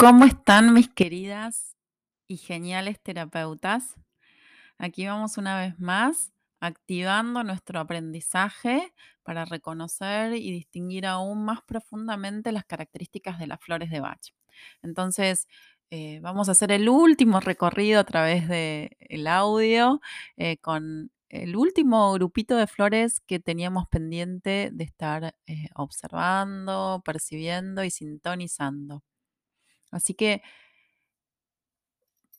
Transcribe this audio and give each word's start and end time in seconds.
¿Cómo 0.00 0.24
están 0.24 0.72
mis 0.72 0.88
queridas 0.88 1.76
y 2.26 2.38
geniales 2.38 2.98
terapeutas? 3.02 3.96
Aquí 4.78 5.04
vamos 5.06 5.36
una 5.36 5.60
vez 5.60 5.78
más 5.78 6.32
activando 6.58 7.44
nuestro 7.44 7.80
aprendizaje 7.80 8.94
para 9.24 9.44
reconocer 9.44 10.32
y 10.36 10.52
distinguir 10.52 11.04
aún 11.04 11.44
más 11.44 11.60
profundamente 11.60 12.50
las 12.50 12.64
características 12.64 13.38
de 13.38 13.46
las 13.46 13.60
flores 13.60 13.90
de 13.90 14.00
Bach. 14.00 14.32
Entonces, 14.80 15.46
eh, 15.90 16.20
vamos 16.22 16.48
a 16.48 16.52
hacer 16.52 16.72
el 16.72 16.88
último 16.88 17.38
recorrido 17.40 18.00
a 18.00 18.04
través 18.04 18.48
del 18.48 19.26
audio 19.26 20.00
eh, 20.38 20.56
con 20.62 21.10
el 21.28 21.56
último 21.56 22.10
grupito 22.14 22.56
de 22.56 22.66
flores 22.66 23.20
que 23.20 23.38
teníamos 23.38 23.86
pendiente 23.88 24.70
de 24.72 24.84
estar 24.84 25.34
eh, 25.46 25.68
observando, 25.74 27.02
percibiendo 27.04 27.84
y 27.84 27.90
sintonizando. 27.90 29.02
Así 29.90 30.14
que 30.14 30.42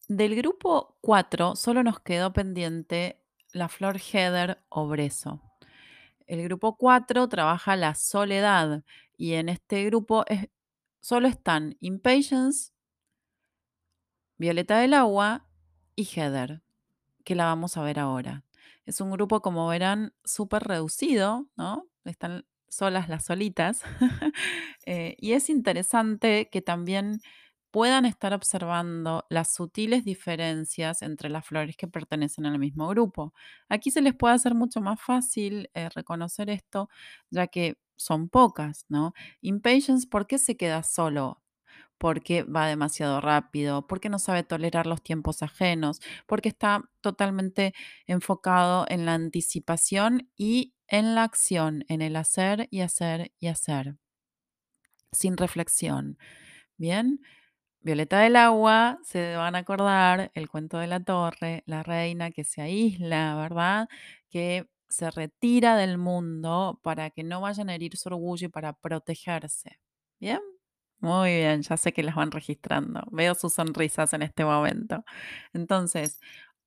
del 0.07 0.35
grupo 0.35 0.97
4 1.01 1.55
solo 1.55 1.83
nos 1.83 1.99
quedó 1.99 2.33
pendiente 2.33 3.21
la 3.53 3.69
flor 3.69 3.97
heather 3.97 4.63
o 4.69 4.87
brezo. 4.87 5.41
El 6.27 6.43
grupo 6.43 6.77
4 6.77 7.27
trabaja 7.29 7.75
la 7.75 7.95
soledad 7.95 8.83
y 9.17 9.33
en 9.33 9.49
este 9.49 9.85
grupo 9.85 10.25
solo 11.01 11.27
están 11.27 11.77
impatience, 11.79 12.71
violeta 14.37 14.79
del 14.79 14.93
agua 14.93 15.45
y 15.95 16.07
heather, 16.15 16.61
que 17.23 17.35
la 17.35 17.45
vamos 17.45 17.77
a 17.77 17.83
ver 17.83 17.99
ahora. 17.99 18.43
Es 18.85 19.01
un 19.01 19.11
grupo, 19.11 19.41
como 19.41 19.67
verán, 19.67 20.13
súper 20.23 20.63
reducido, 20.63 21.47
¿no? 21.55 21.87
Están 22.03 22.45
solas 22.67 23.09
las 23.09 23.25
solitas. 23.25 23.83
Eh, 24.87 25.15
y 25.19 25.33
es 25.33 25.51
interesante 25.51 26.49
que 26.51 26.63
también 26.63 27.21
puedan 27.71 28.05
estar 28.05 28.33
observando 28.33 29.25
las 29.29 29.53
sutiles 29.53 30.05
diferencias 30.05 31.01
entre 31.01 31.29
las 31.29 31.45
flores 31.45 31.77
que 31.77 31.87
pertenecen 31.87 32.45
al 32.45 32.59
mismo 32.59 32.87
grupo. 32.89 33.33
Aquí 33.69 33.91
se 33.91 34.01
les 34.01 34.13
puede 34.15 34.35
hacer 34.35 34.55
mucho 34.55 34.81
más 34.81 35.01
fácil 35.01 35.69
eh, 35.73 35.89
reconocer 35.89 36.49
esto, 36.49 36.89
ya 37.29 37.47
que 37.47 37.77
son 37.97 38.29
pocas, 38.29 38.85
¿no? 38.89 39.13
Impatience, 39.41 40.07
¿por 40.07 40.27
qué 40.27 40.37
se 40.39 40.57
queda 40.57 40.83
solo? 40.83 41.41
Porque 41.97 42.43
va 42.43 42.67
demasiado 42.67 43.21
rápido, 43.21 43.87
porque 43.87 44.09
no 44.09 44.19
sabe 44.19 44.43
tolerar 44.43 44.87
los 44.87 45.03
tiempos 45.03 45.43
ajenos, 45.43 46.01
porque 46.27 46.49
está 46.49 46.89
totalmente 47.01 47.73
enfocado 48.07 48.85
en 48.89 49.05
la 49.05 49.13
anticipación 49.15 50.29
y 50.35 50.73
en 50.87 51.15
la 51.15 51.23
acción, 51.23 51.85
en 51.89 52.01
el 52.01 52.15
hacer 52.17 52.67
y 52.71 52.81
hacer 52.81 53.31
y 53.39 53.47
hacer, 53.47 53.97
sin 55.11 55.37
reflexión. 55.37 56.17
Bien, 56.77 57.21
Violeta 57.83 58.19
del 58.19 58.35
Agua, 58.35 58.99
se 59.03 59.35
van 59.35 59.55
a 59.55 59.59
acordar 59.59 60.31
el 60.35 60.49
cuento 60.49 60.77
de 60.77 60.85
la 60.87 60.99
torre, 61.03 61.63
la 61.65 61.81
reina 61.81 62.29
que 62.31 62.43
se 62.43 62.61
aísla, 62.61 63.35
¿verdad? 63.35 63.87
Que 64.29 64.67
se 64.87 65.09
retira 65.09 65.75
del 65.77 65.97
mundo 65.97 66.79
para 66.83 67.09
que 67.09 67.23
no 67.23 67.41
vayan 67.41 67.69
a 67.69 67.75
herir 67.75 67.97
su 67.97 68.09
orgullo 68.09 68.47
y 68.47 68.49
para 68.49 68.73
protegerse. 68.73 69.79
¿Bien? 70.19 70.39
Muy 70.99 71.31
bien, 71.37 71.63
ya 71.63 71.77
sé 71.77 71.93
que 71.93 72.03
las 72.03 72.15
van 72.15 72.31
registrando. 72.31 73.01
Veo 73.11 73.33
sus 73.35 73.53
sonrisas 73.53 74.13
en 74.13 74.21
este 74.21 74.45
momento. 74.45 75.03
Entonces, 75.53 76.19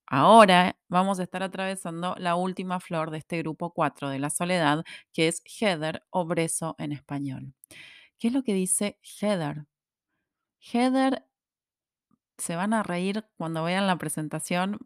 ahora 0.07 0.77
vamos 0.89 1.21
a 1.21 1.25
estar 1.25 1.43
atravesando 1.45 2.17
la 2.19 2.37
última 2.37 2.81
flor 2.81 3.11
de 3.13 3.19
este 3.19 3.39
grupo 3.39 3.73
4 3.73 4.09
de 4.11 4.19
la 4.19 4.31
soledad, 4.31 4.85
que 5.13 5.29
es 5.29 5.43
Heather 5.45 6.03
o 6.11 6.27
Brezo 6.27 6.75
en 6.79 6.93
español. 6.93 7.55
¿Qué 8.19 8.29
es 8.29 8.35
lo 8.35 8.43
que 8.45 8.55
dice 8.55 8.99
Heather? 9.21 9.67
Heather, 10.73 11.27
se 12.39 12.57
van 12.57 12.73
a 12.73 12.83
reír 12.83 13.25
cuando 13.37 13.65
vean 13.65 13.87
la 13.87 13.99
presentación 13.99 14.79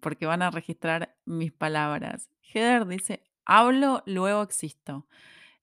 porque 0.00 0.26
van 0.26 0.42
a 0.42 0.50
registrar 0.50 1.16
mis 1.24 1.52
palabras. 1.52 2.30
Heather 2.42 2.86
dice, 2.86 3.22
hablo, 3.44 4.02
luego 4.06 4.42
existo. 4.42 5.06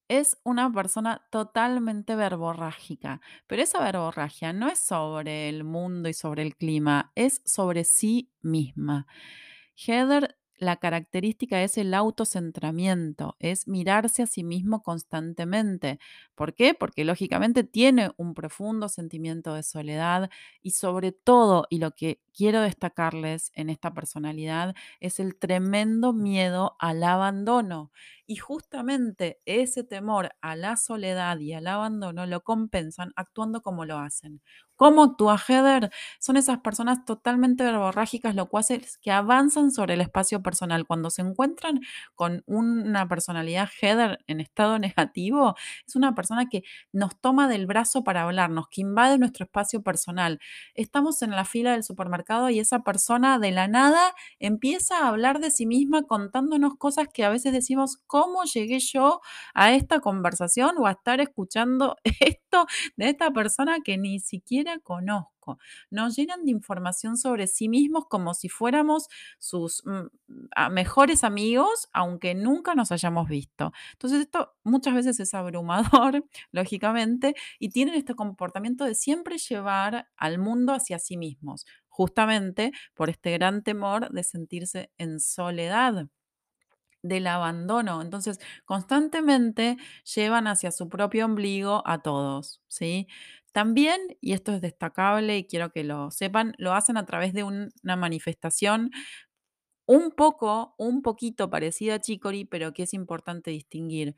Es 0.07 0.37
una 0.43 0.71
persona 0.71 1.25
totalmente 1.31 2.15
verborrágica, 2.15 3.21
pero 3.47 3.61
esa 3.61 3.79
verborragia 3.79 4.51
no 4.51 4.67
es 4.67 4.79
sobre 4.79 5.47
el 5.47 5.63
mundo 5.63 6.09
y 6.09 6.13
sobre 6.13 6.41
el 6.43 6.57
clima, 6.57 7.13
es 7.15 7.41
sobre 7.45 7.85
sí 7.85 8.29
misma. 8.41 9.07
Heather 9.75 10.37
la 10.61 10.77
característica 10.77 11.61
es 11.63 11.77
el 11.77 11.93
autocentramiento, 11.93 13.35
es 13.39 13.67
mirarse 13.67 14.23
a 14.23 14.27
sí 14.27 14.43
mismo 14.45 14.83
constantemente. 14.83 15.99
¿Por 16.35 16.53
qué? 16.55 16.73
Porque 16.73 17.03
lógicamente 17.05 17.63
tiene 17.65 18.11
un 18.17 18.33
profundo 18.33 18.87
sentimiento 18.87 19.53
de 19.55 19.63
soledad 19.63 20.29
y 20.61 20.71
sobre 20.71 21.11
todo, 21.11 21.65
y 21.69 21.79
lo 21.79 21.91
que 21.91 22.21
quiero 22.33 22.61
destacarles 22.61 23.51
en 23.55 23.69
esta 23.69 23.93
personalidad, 23.93 24.75
es 24.99 25.19
el 25.19 25.35
tremendo 25.37 26.13
miedo 26.13 26.75
al 26.79 27.03
abandono. 27.03 27.91
Y 28.31 28.37
justamente 28.37 29.41
ese 29.45 29.83
temor 29.83 30.29
a 30.39 30.55
la 30.55 30.77
soledad 30.77 31.37
y 31.39 31.51
al 31.51 31.67
abandono 31.67 32.25
lo 32.25 32.45
compensan 32.45 33.11
actuando 33.17 33.61
como 33.61 33.83
lo 33.83 33.97
hacen. 33.97 34.41
¿Cómo 34.77 35.03
actúa 35.03 35.37
Heather? 35.37 35.91
Son 36.19 36.37
esas 36.37 36.59
personas 36.61 37.05
totalmente 37.05 37.63
verborrágicas, 37.63 38.33
lo 38.33 38.47
cual 38.47 38.63
es 38.69 38.97
que 38.97 39.11
avanzan 39.11 39.71
sobre 39.71 39.93
el 39.95 40.01
espacio 40.01 40.41
personal. 40.41 40.87
Cuando 40.87 41.09
se 41.11 41.21
encuentran 41.21 41.81
con 42.15 42.41
una 42.47 43.07
personalidad 43.07 43.69
Heather 43.81 44.23
en 44.27 44.39
estado 44.39 44.79
negativo, 44.79 45.55
es 45.85 45.95
una 45.97 46.15
persona 46.15 46.47
que 46.49 46.63
nos 46.93 47.19
toma 47.19 47.47
del 47.49 47.67
brazo 47.67 48.03
para 48.03 48.23
hablarnos, 48.23 48.69
que 48.69 48.81
invade 48.81 49.17
nuestro 49.19 49.43
espacio 49.45 49.83
personal. 49.83 50.39
Estamos 50.73 51.21
en 51.21 51.31
la 51.31 51.45
fila 51.45 51.73
del 51.73 51.83
supermercado 51.83 52.49
y 52.49 52.59
esa 52.59 52.79
persona 52.79 53.37
de 53.39 53.51
la 53.51 53.67
nada 53.67 54.15
empieza 54.39 54.99
a 54.99 55.09
hablar 55.09 55.39
de 55.41 55.51
sí 55.51 55.65
misma 55.65 56.03
contándonos 56.03 56.75
cosas 56.77 57.07
que 57.13 57.23
a 57.23 57.29
veces 57.29 57.53
decimos, 57.53 57.97
¿cómo 58.07 58.20
llegué 58.53 58.79
yo 58.79 59.21
a 59.53 59.73
esta 59.73 59.99
conversación 59.99 60.77
o 60.77 60.87
a 60.87 60.91
estar 60.91 61.21
escuchando 61.21 61.95
esto 62.03 62.65
de 62.95 63.09
esta 63.09 63.31
persona 63.31 63.79
que 63.83 63.97
ni 63.97 64.19
siquiera 64.19 64.79
conozco. 64.79 65.57
Nos 65.89 66.15
llenan 66.15 66.45
de 66.45 66.51
información 66.51 67.17
sobre 67.17 67.47
sí 67.47 67.67
mismos 67.69 68.05
como 68.07 68.33
si 68.33 68.49
fuéramos 68.49 69.07
sus 69.39 69.83
mm, 69.85 70.71
mejores 70.71 71.23
amigos, 71.23 71.89
aunque 71.93 72.35
nunca 72.35 72.75
nos 72.75 72.91
hayamos 72.91 73.27
visto. 73.27 73.71
Entonces 73.93 74.21
esto 74.21 74.53
muchas 74.63 74.93
veces 74.93 75.19
es 75.19 75.33
abrumador, 75.33 76.25
lógicamente, 76.51 77.35
y 77.59 77.69
tienen 77.69 77.95
este 77.95 78.15
comportamiento 78.15 78.85
de 78.85 78.95
siempre 78.95 79.37
llevar 79.37 80.07
al 80.15 80.37
mundo 80.37 80.73
hacia 80.73 80.99
sí 80.99 81.17
mismos, 81.17 81.65
justamente 81.89 82.71
por 82.93 83.09
este 83.09 83.31
gran 83.31 83.63
temor 83.63 84.09
de 84.11 84.23
sentirse 84.23 84.91
en 84.97 85.19
soledad 85.19 86.07
del 87.03 87.27
abandono. 87.27 88.01
Entonces, 88.01 88.39
constantemente 88.65 89.77
llevan 90.15 90.47
hacia 90.47 90.71
su 90.71 90.89
propio 90.89 91.25
ombligo 91.25 91.83
a 91.85 92.01
todos, 92.01 92.61
¿sí? 92.67 93.07
También, 93.53 93.99
y 94.21 94.33
esto 94.33 94.53
es 94.53 94.61
destacable 94.61 95.37
y 95.39 95.45
quiero 95.45 95.71
que 95.71 95.83
lo 95.83 96.11
sepan, 96.11 96.53
lo 96.57 96.73
hacen 96.73 96.97
a 96.97 97.05
través 97.05 97.33
de 97.33 97.43
una 97.43 97.95
manifestación 97.97 98.91
un 99.85 100.11
poco, 100.11 100.75
un 100.77 101.01
poquito 101.01 101.49
parecida 101.49 101.95
a 101.95 101.99
Chicory, 102.01 102.45
pero 102.45 102.73
que 102.73 102.83
es 102.83 102.93
importante 102.93 103.51
distinguir 103.51 104.15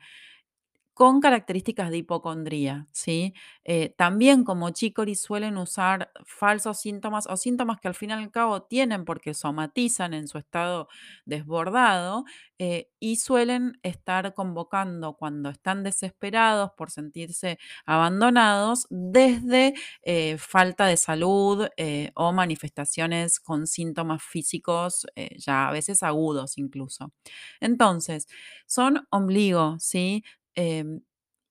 con 0.94 1.20
características 1.20 1.90
de 1.90 1.98
hipocondría, 1.98 2.86
¿sí? 2.92 3.34
Eh, 3.64 3.94
también 3.98 4.44
como 4.44 4.70
Chicory 4.70 5.16
suelen 5.16 5.56
usar 5.58 6.10
falsos 6.24 6.78
síntomas 6.80 7.26
o 7.28 7.36
síntomas 7.36 7.80
que 7.80 7.88
al 7.88 7.94
fin 7.96 8.10
y 8.10 8.12
al 8.12 8.30
cabo 8.30 8.62
tienen 8.62 9.04
porque 9.04 9.34
somatizan 9.34 10.14
en 10.14 10.28
su 10.28 10.38
estado 10.38 10.88
desbordado 11.26 12.24
eh, 12.58 12.88
y 13.00 13.16
suelen 13.16 13.78
estar 13.82 14.34
convocando 14.34 15.14
cuando 15.16 15.50
están 15.50 15.82
desesperados 15.82 16.70
por 16.76 16.90
sentirse 16.92 17.58
abandonados 17.86 18.86
desde 18.90 19.74
eh, 20.02 20.36
falta 20.38 20.86
de 20.86 20.96
salud 20.96 21.66
o 22.14 22.32
manifestaciones 22.32 23.40
con 23.40 23.66
síntomas 23.66 24.22
físicos 24.22 25.06
ya 25.38 25.68
a 25.68 25.72
veces 25.72 26.02
agudos 26.02 26.56
incluso. 26.58 27.12
Entonces, 27.60 28.26
son 28.66 29.06
ombligo, 29.10 29.76
¿sí? 29.80 30.24
Em, 30.54 31.02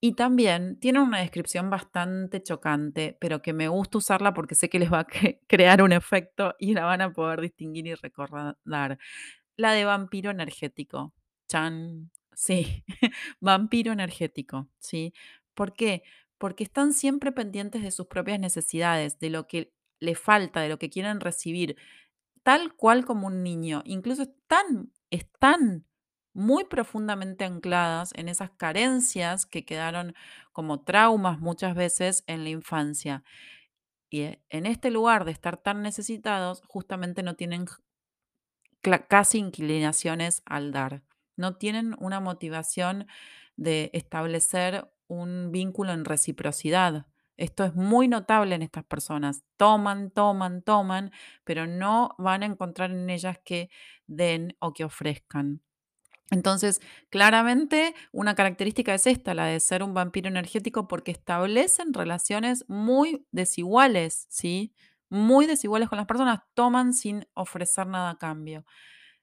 y 0.01 0.13
también 0.15 0.79
tienen 0.79 1.01
una 1.03 1.19
descripción 1.19 1.69
bastante 1.69 2.43
chocante, 2.43 3.17
pero 3.21 3.41
que 3.41 3.53
me 3.53 3.69
gusta 3.69 3.99
usarla 3.99 4.33
porque 4.33 4.55
sé 4.55 4.69
que 4.69 4.79
les 4.79 4.91
va 4.91 5.01
a 5.01 5.07
crear 5.47 5.81
un 5.81 5.93
efecto 5.93 6.55
y 6.59 6.73
la 6.73 6.85
van 6.85 7.01
a 7.01 7.13
poder 7.13 7.41
distinguir 7.41 7.87
y 7.87 7.95
recordar. 7.95 8.57
La 9.57 9.71
de 9.73 9.85
vampiro 9.85 10.31
energético. 10.31 11.13
Chan. 11.47 12.11
Sí, 12.33 12.83
vampiro 13.39 13.91
energético, 13.93 14.69
¿sí? 14.79 15.13
¿Por 15.53 15.73
qué? 15.73 16.03
Porque 16.37 16.63
están 16.63 16.93
siempre 16.93 17.31
pendientes 17.31 17.83
de 17.83 17.91
sus 17.91 18.07
propias 18.07 18.39
necesidades, 18.39 19.19
de 19.19 19.29
lo 19.29 19.47
que 19.47 19.71
le 19.99 20.15
falta, 20.15 20.61
de 20.61 20.69
lo 20.69 20.79
que 20.79 20.89
quieren 20.89 21.19
recibir, 21.21 21.77
tal 22.43 22.75
cual 22.75 23.05
como 23.05 23.27
un 23.27 23.43
niño. 23.43 23.83
Incluso 23.85 24.23
están, 24.23 24.91
están 25.11 25.85
muy 26.33 26.65
profundamente 26.65 27.45
ancladas 27.45 28.11
en 28.15 28.27
esas 28.27 28.51
carencias 28.51 29.45
que 29.45 29.65
quedaron 29.65 30.15
como 30.51 30.81
traumas 30.81 31.39
muchas 31.39 31.75
veces 31.75 32.23
en 32.27 32.43
la 32.43 32.49
infancia. 32.49 33.23
Y 34.09 34.21
eh, 34.21 34.41
en 34.49 34.65
este 34.65 34.91
lugar 34.91 35.25
de 35.25 35.31
estar 35.31 35.57
tan 35.57 35.81
necesitados, 35.81 36.61
justamente 36.67 37.23
no 37.23 37.35
tienen 37.35 37.65
casi 39.07 39.39
inclinaciones 39.39 40.41
al 40.45 40.71
dar. 40.71 41.03
No 41.35 41.55
tienen 41.55 41.95
una 41.99 42.19
motivación 42.19 43.07
de 43.55 43.89
establecer 43.93 44.91
un 45.07 45.51
vínculo 45.51 45.93
en 45.93 46.05
reciprocidad. 46.05 47.07
Esto 47.37 47.63
es 47.63 47.75
muy 47.75 48.07
notable 48.07 48.55
en 48.55 48.61
estas 48.61 48.83
personas. 48.83 49.43
Toman, 49.57 50.11
toman, 50.11 50.61
toman, 50.61 51.11
pero 51.43 51.65
no 51.65 52.15
van 52.17 52.43
a 52.43 52.45
encontrar 52.45 52.91
en 52.91 53.09
ellas 53.09 53.39
que 53.43 53.69
den 54.05 54.55
o 54.59 54.73
que 54.73 54.85
ofrezcan. 54.85 55.61
Entonces, 56.31 56.81
claramente 57.09 57.93
una 58.11 58.35
característica 58.35 58.93
es 58.93 59.07
esta, 59.07 59.33
la 59.33 59.45
de 59.45 59.59
ser 59.59 59.83
un 59.83 59.93
vampiro 59.93 60.27
energético, 60.29 60.87
porque 60.87 61.11
establecen 61.11 61.93
relaciones 61.93 62.65
muy 62.67 63.25
desiguales, 63.31 64.25
¿sí? 64.29 64.73
Muy 65.09 65.45
desiguales 65.45 65.89
con 65.89 65.97
las 65.97 66.07
personas, 66.07 66.39
toman 66.55 66.93
sin 66.93 67.27
ofrecer 67.33 67.87
nada 67.87 68.11
a 68.11 68.17
cambio. 68.17 68.65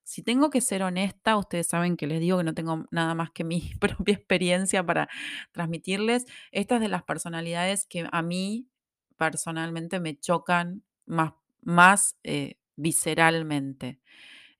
Si 0.02 0.22
tengo 0.22 0.50
que 0.50 0.60
ser 0.60 0.82
honesta, 0.82 1.36
ustedes 1.36 1.68
saben 1.68 1.96
que 1.96 2.06
les 2.06 2.20
digo 2.20 2.38
que 2.38 2.44
no 2.44 2.54
tengo 2.54 2.86
nada 2.90 3.14
más 3.14 3.30
que 3.30 3.44
mi 3.44 3.72
propia 3.80 4.14
experiencia 4.14 4.84
para 4.84 5.08
transmitirles. 5.52 6.26
Esta 6.52 6.76
es 6.76 6.80
de 6.80 6.88
las 6.88 7.04
personalidades 7.04 7.86
que 7.86 8.08
a 8.10 8.22
mí 8.22 8.68
personalmente 9.16 10.00
me 10.00 10.18
chocan 10.18 10.82
más, 11.06 11.32
más 11.62 12.16
eh, 12.24 12.58
visceralmente. 12.76 14.00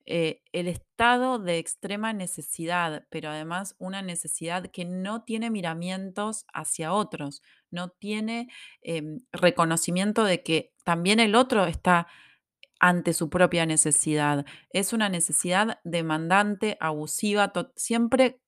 Eh, 0.05 0.41
el 0.51 0.67
estado 0.67 1.39
de 1.39 1.57
extrema 1.57 2.13
necesidad, 2.13 3.05
pero 3.09 3.29
además 3.29 3.75
una 3.77 4.01
necesidad 4.01 4.65
que 4.71 4.85
no 4.85 5.23
tiene 5.23 5.49
miramientos 5.49 6.45
hacia 6.53 6.93
otros, 6.93 7.41
no 7.69 7.89
tiene 7.89 8.49
em, 8.81 9.19
reconocimiento 9.31 10.23
de 10.23 10.43
que 10.43 10.73
también 10.83 11.19
el 11.19 11.35
otro 11.35 11.65
está 11.65 12.07
ante 12.79 13.13
su 13.13 13.29
propia 13.29 13.65
necesidad. 13.65 14.45
Es 14.71 14.91
una 14.91 15.07
necesidad 15.07 15.79
demandante, 15.83 16.77
abusiva, 16.79 17.53
siempre 17.75 18.41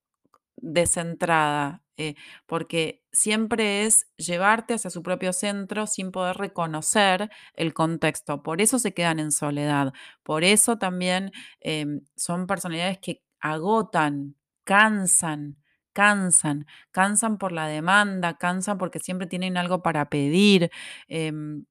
descentrada, 0.64 1.84
eh, 1.98 2.16
porque 2.48 3.04
siempre 3.12 3.86
es 3.86 4.08
llevarte 4.18 4.74
hacia 4.76 4.90
su 4.90 5.04
propio 5.04 5.34
centro 5.34 5.86
sin 5.88 6.12
poder 6.12 6.38
reconocer 6.38 7.30
el 7.54 7.74
contexto. 7.74 8.42
Por 8.44 8.62
eso 8.62 8.80
se 8.80 8.94
quedan 8.94 9.20
en 9.20 9.32
soledad. 9.32 9.94
Por 10.24 10.44
eso 10.44 10.78
también 10.78 11.32
em, 11.60 12.02
son 12.16 12.48
personalidades 12.48 12.98
que 13.00 13.22
agotan, 13.40 14.36
cansan, 14.64 15.58
cansan, 15.94 16.66
cansan 16.92 17.38
por 17.38 17.52
la 17.52 17.68
demanda, 17.68 18.38
cansan 18.38 18.78
porque 18.78 19.00
siempre 19.00 19.28
tienen 19.28 19.58
algo 19.58 19.84
para 19.84 20.10
pedir. 20.10 20.72
Em, 21.08 21.66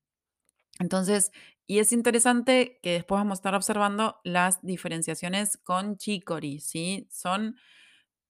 entonces, 0.79 1.33
y 1.67 1.79
es 1.79 1.93
interesante 1.93 2.79
que 2.83 2.93
después 2.93 3.19
vamos 3.21 3.37
a 3.39 3.41
estar 3.41 3.55
observando 3.55 4.21
las 4.25 4.62
diferenciaciones 4.62 5.56
con 5.59 5.97
Chicory, 5.97 6.61
¿sí? 6.61 7.09
Son 7.11 7.56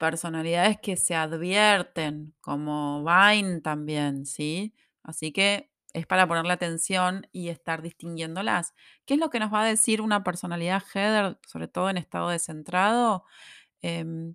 personalidades 0.03 0.81
que 0.81 0.97
se 0.97 1.15
advierten, 1.15 2.35
como 2.41 3.05
Vine 3.05 3.61
también, 3.61 4.27
¿sí? 4.27 4.75
Así 5.05 5.31
que 5.31 5.71
es 5.93 6.07
para 6.09 6.27
ponerle 6.27 6.53
atención 6.53 7.29
y 7.31 7.51
estar 7.51 7.83
distinguiéndolas. 7.83 8.75
¿Qué 9.07 9.15
es 9.15 9.21
lo 9.21 9.31
que 9.31 9.39
nos 9.39 9.55
va 9.55 9.63
a 9.63 9.67
decir 9.67 10.01
una 10.01 10.25
personalidad 10.25 10.83
header, 10.93 11.39
sobre 11.47 11.69
todo 11.69 11.89
en 11.89 11.99
estado 11.99 12.31
descentrado? 12.31 13.25
Em, 13.83 14.35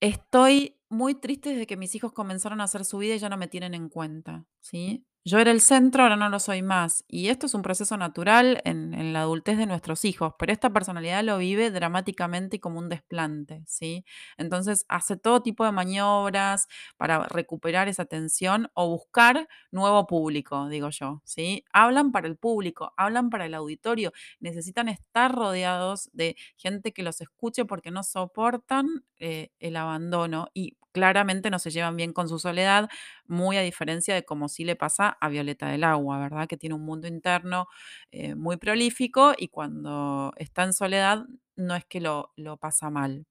estoy 0.00 0.78
muy 0.88 1.14
triste 1.14 1.50
desde 1.50 1.66
que 1.66 1.76
mis 1.76 1.94
hijos 1.94 2.12
comenzaron 2.12 2.60
a 2.60 2.64
hacer 2.64 2.84
su 2.84 2.98
vida 2.98 3.14
y 3.14 3.18
ya 3.18 3.28
no 3.28 3.36
me 3.36 3.48
tienen 3.48 3.74
en 3.74 3.88
cuenta, 3.88 4.44
¿sí? 4.60 5.04
Yo 5.24 5.38
era 5.38 5.52
el 5.52 5.60
centro, 5.60 6.02
ahora 6.02 6.16
no 6.16 6.28
lo 6.28 6.40
soy 6.40 6.62
más. 6.62 7.04
Y 7.06 7.28
esto 7.28 7.46
es 7.46 7.54
un 7.54 7.62
proceso 7.62 7.96
natural 7.96 8.60
en, 8.64 9.12
la 9.12 9.20
adultez 9.20 9.56
de 9.56 9.66
nuestros 9.66 10.04
hijos, 10.04 10.34
pero 10.36 10.52
esta 10.52 10.70
personalidad 10.72 11.22
lo 11.22 11.38
vive 11.38 11.70
dramáticamente 11.70 12.56
y 12.56 12.58
como 12.58 12.80
un 12.80 12.88
desplante, 12.88 13.62
¿sí? 13.68 14.04
Entonces 14.36 14.84
hace 14.88 15.16
todo 15.16 15.40
tipo 15.42 15.64
de 15.64 15.70
maniobras 15.70 16.66
para 16.96 17.20
recuperar 17.28 17.86
esa 17.88 18.02
atención 18.02 18.68
o 18.74 18.88
buscar 18.88 19.48
nuevo 19.70 20.06
público, 20.08 20.68
digo 20.68 20.88
yo, 20.90 21.22
¿sí? 21.24 21.64
Hablan 21.72 22.10
para 22.10 22.26
el 22.26 22.36
público, 22.36 22.92
hablan 22.96 23.30
para 23.30 23.46
el 23.46 23.54
auditorio, 23.54 24.12
necesitan 24.40 24.88
estar 24.88 25.32
rodeados 25.32 26.10
de 26.12 26.36
gente 26.56 26.92
que 26.92 27.02
los 27.04 27.20
escuche 27.20 27.64
porque 27.64 27.92
no 27.92 28.02
soportan 28.02 29.04
eh, 29.18 29.50
el 29.60 29.76
abandono 29.76 30.48
y 30.52 30.76
claramente 30.92 31.50
no 31.50 31.58
se 31.58 31.70
llevan 31.70 31.96
bien 31.96 32.12
con 32.12 32.28
su 32.28 32.38
soledad, 32.38 32.88
muy 33.26 33.56
a 33.56 33.62
diferencia 33.62 34.14
de 34.14 34.24
como 34.24 34.48
sí 34.48 34.64
le 34.64 34.76
pasa 34.76 35.11
a 35.20 35.28
Violeta 35.28 35.68
del 35.68 35.84
Agua, 35.84 36.18
¿verdad? 36.18 36.48
Que 36.48 36.56
tiene 36.56 36.74
un 36.74 36.84
mundo 36.84 37.08
interno 37.08 37.68
eh, 38.10 38.34
muy 38.34 38.56
prolífico 38.56 39.32
y 39.36 39.48
cuando 39.48 40.32
está 40.36 40.64
en 40.64 40.72
soledad 40.72 41.26
no 41.56 41.74
es 41.74 41.84
que 41.84 42.00
lo, 42.00 42.32
pasa 42.60 42.90
mal. 42.90 43.26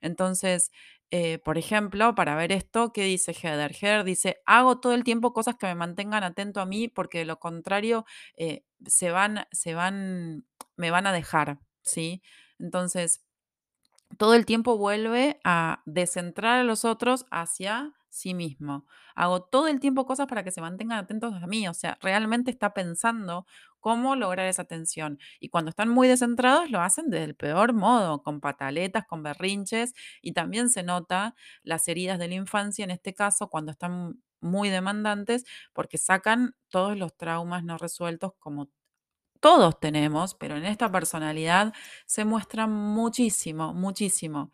Entonces, 0.00 0.70
eh, 1.10 1.38
por 1.38 1.58
ejemplo, 1.58 2.14
para 2.14 2.34
ver 2.36 2.52
esto, 2.52 2.92
¿qué 2.92 3.04
dice 3.04 3.32
Heather? 3.32 3.72
Heather 3.72 4.04
dice, 4.04 4.42
hago 4.46 4.80
todo 4.80 4.94
el 4.94 5.04
tiempo 5.04 5.32
cosas 5.32 5.56
que 5.56 5.66
me 5.66 5.74
mantengan 5.74 6.24
atento 6.24 6.60
a 6.60 6.66
mí 6.66 6.88
porque 6.88 7.18
de 7.18 7.24
lo 7.26 7.38
contrario 7.38 8.04
eh, 8.36 8.64
se 8.86 9.10
van, 9.10 9.46
se 9.52 9.74
van, 9.74 10.46
me 10.76 10.90
van 10.90 11.06
a 11.06 11.12
dejar, 11.12 11.60
¿sí? 11.82 12.22
Entonces, 12.58 13.24
todo 14.18 14.34
el 14.34 14.46
tiempo 14.46 14.78
vuelve 14.78 15.40
a 15.44 15.82
descentrar 15.84 16.60
a 16.60 16.64
los 16.64 16.84
otros 16.84 17.26
hacia 17.30 17.92
sí 18.16 18.34
mismo. 18.34 18.86
Hago 19.14 19.42
todo 19.42 19.68
el 19.68 19.80
tiempo 19.80 20.06
cosas 20.06 20.26
para 20.26 20.42
que 20.44 20.50
se 20.50 20.60
mantengan 20.60 20.98
atentos 20.98 21.34
a 21.34 21.46
mí, 21.46 21.68
o 21.68 21.74
sea, 21.74 21.98
realmente 22.00 22.50
está 22.50 22.74
pensando 22.74 23.46
cómo 23.80 24.16
lograr 24.16 24.46
esa 24.48 24.62
atención. 24.62 25.18
Y 25.40 25.48
cuando 25.50 25.70
están 25.70 25.88
muy 25.88 26.08
descentrados, 26.08 26.70
lo 26.70 26.80
hacen 26.80 27.10
desde 27.10 27.24
el 27.24 27.36
peor 27.36 27.72
modo, 27.74 28.22
con 28.22 28.40
pataletas, 28.40 29.06
con 29.06 29.22
berrinches, 29.22 29.94
y 30.22 30.32
también 30.32 30.70
se 30.70 30.82
nota 30.82 31.34
las 31.62 31.86
heridas 31.88 32.18
de 32.18 32.28
la 32.28 32.34
infancia, 32.34 32.84
en 32.84 32.90
este 32.90 33.14
caso, 33.14 33.48
cuando 33.48 33.72
están 33.72 34.22
muy 34.40 34.70
demandantes, 34.70 35.44
porque 35.72 35.98
sacan 35.98 36.54
todos 36.68 36.96
los 36.96 37.16
traumas 37.16 37.64
no 37.64 37.78
resueltos 37.78 38.32
como 38.38 38.70
todos 39.40 39.78
tenemos, 39.80 40.34
pero 40.34 40.56
en 40.56 40.64
esta 40.64 40.90
personalidad 40.90 41.72
se 42.06 42.24
muestra 42.24 42.66
muchísimo, 42.66 43.74
muchísimo. 43.74 44.50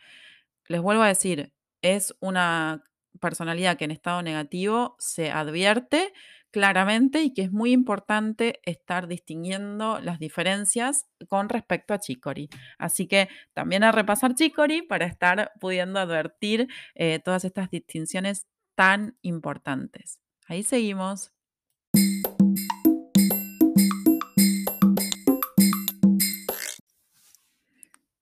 Les 0.68 0.80
vuelvo 0.82 1.02
a 1.02 1.08
decir, 1.08 1.52
es 1.82 2.14
una 2.20 2.84
personalidad 3.20 3.76
que 3.76 3.84
en 3.84 3.90
estado 3.90 4.22
negativo 4.22 4.96
se 4.98 5.30
advierte 5.30 6.12
claramente 6.52 7.22
y 7.22 7.32
que 7.32 7.42
es 7.42 7.50
muy 7.50 7.72
importante 7.72 8.60
estar 8.64 9.08
distinguiendo 9.08 10.00
las 10.00 10.18
diferencias 10.18 11.06
con 11.28 11.48
respecto 11.48 11.94
a 11.94 11.98
Chicory. 11.98 12.48
Así 12.78 13.08
que 13.08 13.28
también 13.54 13.82
a 13.82 13.90
repasar 13.90 14.34
Chicory 14.34 14.82
para 14.82 15.06
estar 15.06 15.52
pudiendo 15.58 15.98
advertir 15.98 16.68
eh, 16.94 17.18
todas 17.24 17.44
estas 17.44 17.70
distinciones 17.70 18.46
tan 18.74 19.16
importantes. 19.22 20.20
Ahí 20.46 20.62
seguimos. 20.62 21.32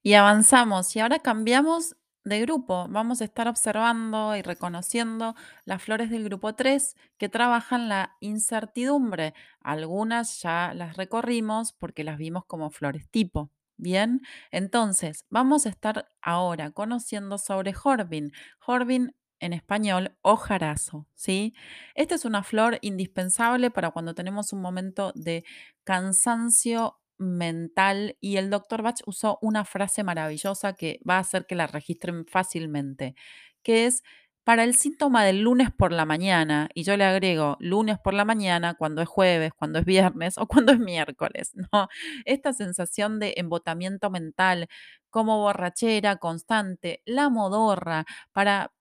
Y 0.02 0.14
avanzamos 0.14 0.96
y 0.96 1.00
ahora 1.00 1.18
cambiamos 1.18 1.96
de 2.30 2.40
grupo. 2.40 2.86
Vamos 2.88 3.20
a 3.20 3.24
estar 3.24 3.48
observando 3.48 4.34
y 4.36 4.42
reconociendo 4.42 5.34
las 5.66 5.82
flores 5.82 6.08
del 6.08 6.24
grupo 6.24 6.54
3 6.54 6.96
que 7.18 7.28
trabajan 7.28 7.90
la 7.90 8.16
incertidumbre. 8.20 9.34
Algunas 9.60 10.40
ya 10.40 10.72
las 10.74 10.96
recorrimos 10.96 11.72
porque 11.74 12.04
las 12.04 12.16
vimos 12.16 12.46
como 12.46 12.70
flores 12.70 13.10
tipo. 13.10 13.50
Bien, 13.76 14.22
entonces 14.50 15.26
vamos 15.30 15.66
a 15.66 15.70
estar 15.70 16.10
ahora 16.22 16.70
conociendo 16.70 17.38
sobre 17.38 17.72
Jorbin. 17.74 18.32
Jorbin 18.58 19.14
en 19.40 19.52
español, 19.54 20.16
hojarazo, 20.22 21.06
¿sí? 21.14 21.54
Esta 21.94 22.14
es 22.14 22.24
una 22.24 22.42
flor 22.42 22.78
indispensable 22.82 23.70
para 23.70 23.90
cuando 23.90 24.14
tenemos 24.14 24.52
un 24.52 24.60
momento 24.60 25.12
de 25.14 25.44
cansancio 25.84 26.99
mental 27.20 28.16
y 28.20 28.36
el 28.38 28.50
doctor 28.50 28.82
Bach 28.82 29.00
usó 29.06 29.38
una 29.42 29.64
frase 29.64 30.02
maravillosa 30.04 30.72
que 30.74 31.00
va 31.08 31.16
a 31.16 31.20
hacer 31.20 31.46
que 31.46 31.54
la 31.54 31.66
registren 31.68 32.26
fácilmente, 32.26 33.14
que 33.62 33.86
es 33.86 34.02
para 34.44 34.64
el 34.64 34.74
síntoma 34.74 35.24
del 35.24 35.42
lunes 35.42 35.70
por 35.70 35.92
la 35.92 36.06
mañana, 36.06 36.68
y 36.74 36.82
yo 36.84 36.96
le 36.96 37.04
agrego 37.04 37.56
lunes 37.60 37.98
por 37.98 38.14
la 38.14 38.24
mañana 38.24 38.74
cuando 38.74 39.02
es 39.02 39.08
jueves, 39.08 39.52
cuando 39.54 39.78
es 39.80 39.84
viernes 39.84 40.38
o 40.38 40.46
cuando 40.48 40.72
es 40.72 40.78
miércoles, 40.80 41.52
¿no? 41.54 41.68
Esta 42.24 42.52
sensación 42.54 43.18
de 43.20 43.34
embotamiento 43.36 44.10
mental 44.10 44.68
como 45.10 45.38
borrachera 45.38 46.16
constante, 46.16 47.02
la 47.04 47.28
modorra, 47.28 48.06
para 48.32 48.72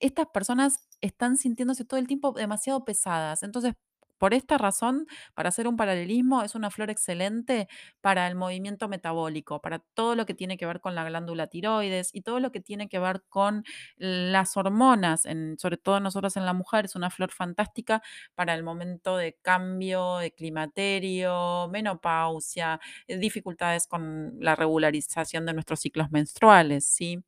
estas 0.00 0.26
personas 0.28 0.88
están 1.00 1.36
sintiéndose 1.36 1.84
todo 1.84 1.98
el 2.00 2.06
tiempo 2.06 2.32
demasiado 2.32 2.84
pesadas. 2.84 3.42
Entonces, 3.42 3.74
por 4.20 4.34
esta 4.34 4.58
razón, 4.58 5.06
para 5.34 5.48
hacer 5.48 5.66
un 5.66 5.76
paralelismo, 5.76 6.42
es 6.44 6.54
una 6.54 6.70
flor 6.70 6.90
excelente 6.90 7.68
para 8.02 8.28
el 8.28 8.36
movimiento 8.36 8.88
metabólico, 8.88 9.60
para 9.62 9.80
todo 9.94 10.14
lo 10.14 10.26
que 10.26 10.34
tiene 10.34 10.58
que 10.58 10.66
ver 10.66 10.80
con 10.80 10.94
la 10.94 11.04
glándula 11.04 11.48
tiroides 11.48 12.10
y 12.14 12.22
todo 12.22 12.38
lo 12.40 12.52
que 12.52 12.60
tiene 12.60 12.88
que 12.88 12.98
ver 13.00 13.22
con 13.28 13.64
las 13.96 14.56
hormonas, 14.56 15.22
sobre 15.58 15.76
todo 15.78 16.00
nosotros 16.00 16.36
en 16.36 16.46
la 16.46 16.52
mujer, 16.52 16.84
es 16.84 16.96
una 16.96 17.10
flor 17.10 17.32
fantástica 17.32 18.02
para 18.34 18.54
el 18.54 18.62
momento 18.62 19.16
de 19.16 19.38
cambio, 19.42 20.18
de 20.18 20.32
climaterio, 20.32 21.68
menopausia, 21.70 22.80
eh, 23.06 23.16
dificultades 23.18 23.86
con 23.86 24.34
la 24.40 24.54
regularización 24.56 25.46
de 25.46 25.54
nuestros 25.54 25.80
ciclos 25.80 26.10
menstruales, 26.10 26.84
¿sí? 26.86 27.22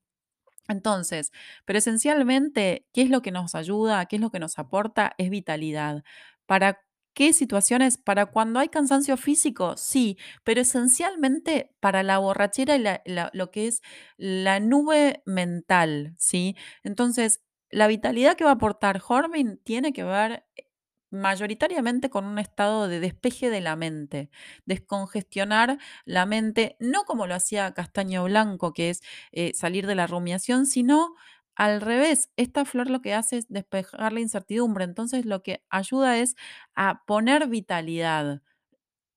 Entonces, 0.69 1.33
pero 1.65 1.79
esencialmente, 1.81 2.87
¿qué 2.93 3.03
es 3.03 3.11
lo 3.11 3.21
que 3.23 3.33
nos 3.33 3.55
ayuda? 3.55 4.07
¿Qué 4.07 4.17
es 4.17 4.23
lo 4.23 4.31
que 4.31 4.39
nos 4.41 4.59
aporta? 4.59 5.13
Es 5.19 5.29
vitalidad. 5.31 6.05
¿Para 6.47 6.81
qué 7.15 7.33
situaciones? 7.33 7.99
Para 7.99 8.27
cuando 8.27 8.59
hay 8.61 8.69
cansancio 8.69 9.17
físico, 9.17 9.77
sí, 9.77 10.19
pero 10.45 10.61
esencialmente 10.63 11.75
para 11.81 12.03
la 12.03 12.19
borrachera 12.19 12.77
y 12.77 12.85
lo 13.33 13.51
que 13.51 13.69
es 13.69 13.83
la 14.17 14.61
nube 14.61 15.23
mental, 15.27 16.15
¿sí? 16.19 16.57
Entonces, 16.83 17.43
la 17.71 17.87
vitalidad 17.87 18.37
que 18.37 18.45
va 18.45 18.51
a 18.51 18.55
aportar 18.55 19.01
Hormin 19.07 19.59
tiene 19.65 19.93
que 19.93 20.05
ver 20.05 20.45
eh, 20.57 20.67
mayoritariamente 21.11 22.09
con 22.11 22.25
un 22.25 22.39
estado 22.39 22.89
de 22.89 23.01
despeje 23.01 23.51
de 23.51 23.61
la 23.61 23.77
mente, 23.77 24.31
descongestionar 24.67 25.79
la 26.05 26.27
mente, 26.27 26.77
no 26.81 27.05
como 27.05 27.27
lo 27.27 27.35
hacía 27.35 27.73
Castaño 27.75 28.25
Blanco, 28.25 28.73
que 28.73 28.91
es 28.91 29.01
eh, 29.33 29.53
salir 29.55 29.87
de 29.87 29.95
la 29.95 30.07
rumiación, 30.07 30.67
sino 30.67 31.15
al 31.57 31.81
revés. 31.81 32.31
Esta 32.37 32.65
flor 32.65 32.91
lo 32.91 33.03
que 33.03 33.15
hace 33.15 33.39
es 33.39 33.49
despejar 33.49 34.13
la 34.13 34.21
incertidumbre, 34.21 34.85
entonces 34.85 35.27
lo 35.27 35.43
que 35.43 35.63
ayuda 35.71 36.19
es 36.19 36.35
a 36.75 37.05
poner 37.07 37.49
vitalidad. 37.49 38.43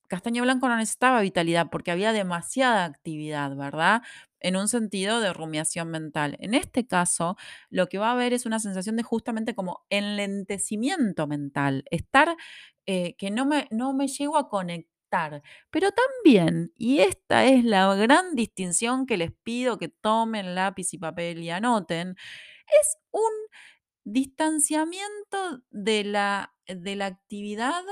Castaño 0.07 0.43
Blanco 0.43 0.69
no 0.69 0.77
necesitaba 0.77 1.21
vitalidad 1.21 1.69
porque 1.71 1.91
había 1.91 2.13
demasiada 2.13 2.85
actividad, 2.85 3.55
¿verdad? 3.55 4.03
En 4.39 4.55
un 4.55 4.67
sentido 4.67 5.19
de 5.19 5.33
rumiación 5.33 5.89
mental. 5.89 6.37
En 6.39 6.53
este 6.53 6.85
caso, 6.85 7.37
lo 7.71 7.87
que 7.87 7.97
va 7.97 8.09
a 8.09 8.11
haber 8.13 8.33
es 8.33 8.45
una 8.45 8.59
sensación 8.59 8.97
de 8.97 9.03
justamente 9.03 9.55
como 9.55 9.85
enlentecimiento 9.89 11.25
mental, 11.27 11.85
estar 11.89 12.35
eh, 12.85 13.15
que 13.17 13.31
no 13.31 13.45
me, 13.45 13.67
no 13.71 13.93
me 13.93 14.07
llego 14.07 14.37
a 14.37 14.47
conectar. 14.49 14.94
Pero 15.71 15.89
también, 15.91 16.71
y 16.75 16.99
esta 16.99 17.45
es 17.45 17.63
la 17.63 17.93
gran 17.95 18.35
distinción 18.35 19.05
que 19.05 19.17
les 19.17 19.31
pido 19.31 19.77
que 19.77 19.87
tomen 19.89 20.55
lápiz 20.55 20.93
y 20.93 20.97
papel 20.97 21.43
y 21.43 21.49
anoten, 21.49 22.15
es 22.81 22.97
un 23.11 23.31
distanciamiento 24.03 25.63
de 25.69 26.03
la, 26.03 26.53
de 26.67 26.95
la 26.95 27.07
actividad 27.07 27.83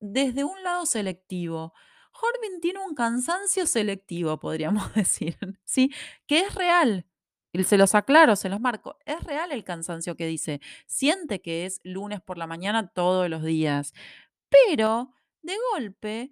desde 0.00 0.44
un 0.44 0.62
lado 0.62 0.86
selectivo. 0.86 1.72
Horvin 2.12 2.60
tiene 2.60 2.80
un 2.80 2.94
cansancio 2.94 3.66
selectivo, 3.66 4.38
podríamos 4.38 4.94
decir, 4.94 5.38
¿sí? 5.64 5.92
Que 6.26 6.40
es 6.40 6.54
real. 6.54 7.06
Se 7.64 7.78
los 7.78 7.96
aclaro, 7.96 8.36
se 8.36 8.48
los 8.48 8.60
marco. 8.60 8.96
Es 9.04 9.24
real 9.24 9.50
el 9.50 9.64
cansancio 9.64 10.14
que 10.16 10.26
dice. 10.26 10.60
Siente 10.86 11.40
que 11.40 11.66
es 11.66 11.80
lunes 11.82 12.20
por 12.20 12.38
la 12.38 12.46
mañana 12.46 12.88
todos 12.88 13.28
los 13.28 13.42
días. 13.42 13.92
Pero, 14.48 15.12
de 15.42 15.56
golpe, 15.72 16.30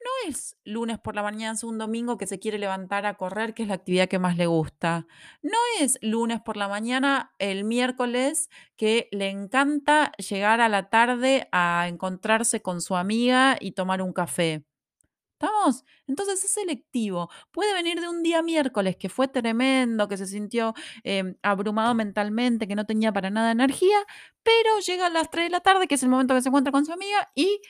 no 0.00 0.30
es 0.30 0.56
lunes 0.64 0.98
por 0.98 1.14
la 1.14 1.22
mañana, 1.22 1.54
es 1.54 1.64
un 1.64 1.78
domingo 1.78 2.18
que 2.18 2.26
se 2.26 2.38
quiere 2.38 2.58
levantar 2.58 3.06
a 3.06 3.14
correr, 3.14 3.54
que 3.54 3.62
es 3.62 3.68
la 3.68 3.74
actividad 3.74 4.08
que 4.08 4.18
más 4.18 4.36
le 4.36 4.46
gusta. 4.46 5.06
No 5.42 5.58
es 5.80 5.98
lunes 6.02 6.40
por 6.40 6.56
la 6.56 6.68
mañana, 6.68 7.34
el 7.38 7.64
miércoles, 7.64 8.50
que 8.76 9.08
le 9.12 9.28
encanta 9.30 10.12
llegar 10.18 10.60
a 10.60 10.68
la 10.68 10.90
tarde 10.90 11.48
a 11.52 11.86
encontrarse 11.88 12.62
con 12.62 12.80
su 12.80 12.96
amiga 12.96 13.56
y 13.60 13.72
tomar 13.72 14.02
un 14.02 14.12
café. 14.12 14.64
¿Estamos? 15.42 15.84
Entonces 16.06 16.44
es 16.44 16.52
selectivo. 16.52 17.28
Puede 17.50 17.74
venir 17.74 18.00
de 18.00 18.08
un 18.08 18.22
día 18.22 18.42
miércoles 18.42 18.96
que 18.96 19.08
fue 19.08 19.26
tremendo, 19.26 20.06
que 20.06 20.16
se 20.16 20.26
sintió 20.26 20.72
em, 21.02 21.34
abrumado 21.42 21.96
mentalmente, 21.96 22.68
que 22.68 22.76
no 22.76 22.86
tenía 22.86 23.12
para 23.12 23.28
nada 23.28 23.50
energía, 23.50 23.96
pero 24.44 24.78
llega 24.78 25.06
a 25.06 25.10
las 25.10 25.30
3 25.30 25.46
de 25.46 25.50
la 25.50 25.58
tarde, 25.58 25.88
que 25.88 25.96
es 25.96 26.02
el 26.04 26.10
momento 26.10 26.34
que 26.34 26.42
se 26.42 26.48
encuentra 26.48 26.70
con 26.70 26.86
su 26.86 26.92
amiga, 26.92 27.32
y 27.34 27.60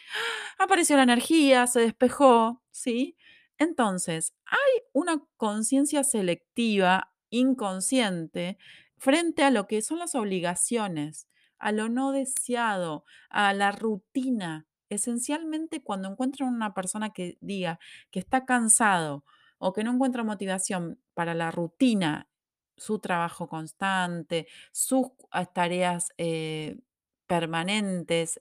apareció 0.59 0.97
la 0.97 1.05
energía, 1.05 1.67
se 1.67 1.81
despejó, 1.81 2.63
¿sí? 2.71 3.17
Entonces, 3.57 4.35
hay 4.45 4.83
una 4.93 5.23
conciencia 5.39 6.05
selectiva, 6.05 7.15
inconsciente, 7.31 8.59
frente 8.99 9.45
a 9.45 9.51
lo 9.51 9.67
que 9.67 9.81
son 9.81 9.99
las 9.99 10.15
obligaciones, 10.15 11.27
a 11.59 11.73
lo 11.73 11.89
no 11.89 12.13
deseado, 12.13 13.07
a 13.31 13.55
la 13.55 13.73
rutina. 13.73 14.67
Esencialmente, 14.93 15.83
cuando 15.83 16.09
encuentran 16.11 16.53
una 16.53 16.75
persona 16.75 17.11
que 17.11 17.39
diga 17.41 17.79
que 18.11 18.19
está 18.19 18.45
cansado 18.45 19.25
o 19.59 19.73
que 19.73 19.85
no 19.85 19.93
encuentra 19.93 20.23
motivación 20.23 21.01
para 21.15 21.35
la 21.35 21.51
rutina, 21.51 22.29
su 22.77 22.99
trabajo 22.99 23.49
constante, 23.49 24.47
sus 24.73 25.07
ah, 25.31 25.47
tareas 25.47 26.13
eh, 26.19 26.79
permanentes, 27.27 28.41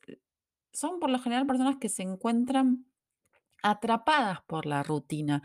son 0.74 1.00
por 1.00 1.10
lo 1.10 1.20
general 1.20 1.46
personas 1.48 1.78
que 1.78 1.90
se 1.90 2.04
encuentran 2.04 2.86
atrapadas 3.64 4.40
por 4.48 4.66
la 4.66 4.84
rutina. 4.84 5.42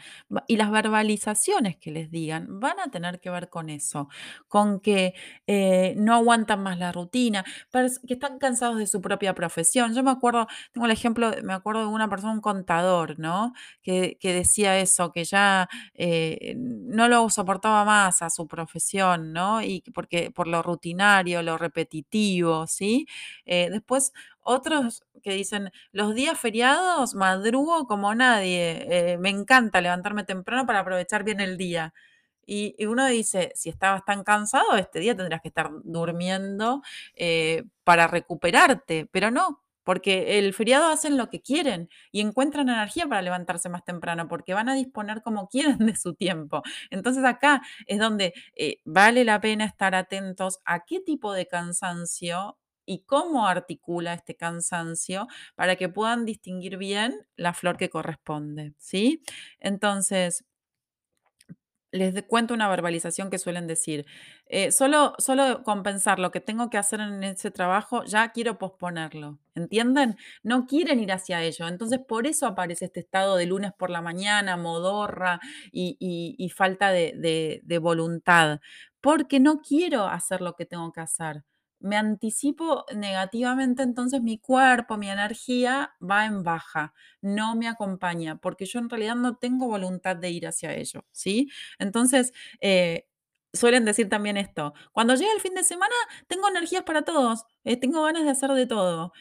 Y 0.46 0.56
las 0.56 0.70
verbalizaciones 0.70 1.76
que 1.76 1.90
les 1.90 2.10
digan 2.10 2.60
van 2.60 2.80
a 2.80 2.90
tener 2.90 3.20
que 3.20 3.30
ver 3.30 3.48
con 3.48 3.70
eso, 3.70 4.08
con 4.48 4.80
que 4.80 5.14
eh, 5.46 5.94
no 5.96 6.14
aguantan 6.14 6.62
más 6.62 6.78
la 6.78 6.92
rutina, 6.92 7.44
que 7.72 8.14
están 8.14 8.38
cansados 8.38 8.78
de 8.78 8.86
su 8.86 9.00
propia 9.00 9.34
profesión. 9.34 9.94
Yo 9.94 10.02
me 10.02 10.10
acuerdo, 10.10 10.46
tengo 10.72 10.86
el 10.86 10.92
ejemplo, 10.92 11.32
me 11.42 11.52
acuerdo 11.52 11.80
de 11.82 11.86
una 11.86 12.08
persona, 12.08 12.32
un 12.32 12.40
contador, 12.40 13.18
¿no? 13.18 13.52
Que, 13.82 14.16
que 14.20 14.32
decía 14.32 14.78
eso, 14.78 15.12
que 15.12 15.24
ya 15.24 15.68
eh, 15.94 16.54
no 16.56 17.08
lo 17.08 17.28
soportaba 17.30 17.84
más 17.84 18.22
a 18.22 18.30
su 18.30 18.46
profesión, 18.46 19.32
¿no? 19.32 19.62
Y 19.62 19.80
que 19.82 19.92
porque 19.92 20.30
por 20.30 20.46
lo 20.48 20.62
rutinario, 20.62 21.42
lo 21.42 21.58
repetitivo, 21.58 22.66
¿sí? 22.66 23.06
Eh, 23.44 23.68
después 23.70 24.12
otros 24.46 25.04
que 25.22 25.32
dicen, 25.32 25.72
los 25.92 26.14
días 26.14 26.38
feriados 26.38 27.14
madrugo 27.14 27.86
como 27.86 28.14
nadie, 28.14 28.86
eh, 29.12 29.18
me 29.18 29.30
encanta 29.30 29.80
levantarme 29.80 30.24
temprano 30.24 30.66
para 30.66 30.80
aprovechar 30.80 31.24
bien 31.24 31.40
el 31.40 31.56
día. 31.56 31.92
Y, 32.46 32.76
uno 32.86 33.06
dice, 33.06 33.52
si 33.56 33.68
estabas 33.70 34.04
tan 34.04 34.22
cansado, 34.24 34.76
este 34.76 35.00
día 35.00 35.16
tendrás 35.16 35.42
que 35.42 35.48
estar 35.48 35.70
durmiendo 35.84 36.82
eh, 37.16 37.64
para 37.84 38.06
recuperarte, 38.06 39.08
pero 39.10 39.32
no, 39.32 39.64
porque 39.86 40.38
el 40.38 40.54
feriado 40.54 40.88
hacen 40.88 41.16
lo 41.16 41.30
que 41.30 41.42
quieren 41.42 41.88
y 42.12 42.20
encuentran 42.20 42.68
energía 42.68 43.06
para 43.06 43.22
levantarse 43.22 43.68
más 43.68 43.84
temprano, 43.84 44.28
porque 44.28 44.54
van 44.54 44.68
a 44.68 44.74
disponer 44.74 45.22
como 45.22 45.48
quieren 45.48 45.78
de 45.78 45.96
su 45.96 46.14
tiempo. 46.14 46.62
Entonces 46.90 47.24
acá 47.24 47.62
es 47.86 47.98
donde 47.98 48.34
eh, 48.56 48.78
vale 48.84 49.24
la 49.24 49.40
pena 49.40 49.64
estar 49.64 49.94
atentos 49.94 50.60
a 50.64 50.84
qué 50.84 51.00
tipo 51.00 51.32
de 51.32 51.46
cansancio 51.46 52.58
y 52.86 53.04
cómo 53.04 53.46
articula 53.46 54.14
este 54.14 54.36
cansancio 54.36 55.26
para 55.54 55.76
que 55.76 55.88
puedan 55.88 56.24
distinguir 56.24 56.78
bien 56.78 57.26
la 57.36 57.52
flor 57.52 57.76
que 57.76 57.90
corresponde, 57.90 58.74
¿sí? 58.78 59.22
Entonces, 59.60 60.44
les 61.92 62.22
cuento 62.24 62.54
una 62.54 62.68
verbalización 62.68 63.30
que 63.30 63.38
suelen 63.38 63.66
decir, 63.66 64.06
eh, 64.46 64.70
solo, 64.72 65.14
solo 65.18 65.62
compensar 65.62 66.18
lo 66.18 66.30
que 66.30 66.40
tengo 66.40 66.68
que 66.70 66.78
hacer 66.78 67.00
en 67.00 67.22
ese 67.24 67.50
trabajo, 67.50 68.04
ya 68.04 68.32
quiero 68.32 68.58
posponerlo, 68.58 69.38
¿entienden? 69.54 70.16
No 70.42 70.66
quieren 70.66 71.00
ir 71.00 71.12
hacia 71.12 71.42
ello, 71.42 71.66
entonces 71.68 72.00
por 72.06 72.26
eso 72.26 72.46
aparece 72.46 72.86
este 72.86 73.00
estado 73.00 73.36
de 73.36 73.46
lunes 73.46 73.72
por 73.72 73.90
la 73.90 74.02
mañana, 74.02 74.56
modorra 74.56 75.40
y, 75.72 76.52
falta 76.54 76.90
de 76.92 77.78
voluntad, 77.80 78.60
porque 79.00 79.40
no 79.40 79.60
quiero 79.60 80.06
hacer 80.06 80.40
lo 80.40 80.54
que 80.54 80.66
tengo 80.66 80.92
que 80.92 81.00
hacer. 81.00 81.44
Me 81.80 81.96
anticipo 81.96 82.84
negativamente, 82.94 83.82
entonces 83.82 84.22
mi 84.22 84.38
cuerpo, 84.38 84.96
mi 84.96 85.10
energía 85.10 85.94
va 86.00 86.24
en 86.26 86.42
baja, 86.42 86.94
no 87.20 87.54
me 87.56 87.68
acompaña, 87.68 88.36
porque 88.38 88.64
yo 88.66 88.78
en 88.78 88.88
realidad 88.90 89.14
no 89.16 89.36
tengo 89.36 89.68
voluntad 89.68 90.16
de 90.16 90.30
ir 90.30 90.46
hacia 90.46 90.74
ello, 90.74 91.04
¿sí? 91.12 91.50
Entonces, 91.78 92.32
eh, 92.60 93.06
suelen 93.52 93.84
decir 93.84 94.08
también 94.08 94.36
esto, 94.36 94.74
cuando 94.92 95.14
llega 95.14 95.32
el 95.34 95.40
fin 95.40 95.54
de 95.54 95.64
semana, 95.64 95.94
tengo 96.28 96.48
energías 96.48 96.82
para 96.84 97.02
todos, 97.02 97.44
eh, 97.64 97.76
tengo 97.76 98.02
ganas 98.02 98.24
de 98.24 98.30
hacer 98.30 98.50
de 98.52 98.66
todo. 98.66 99.12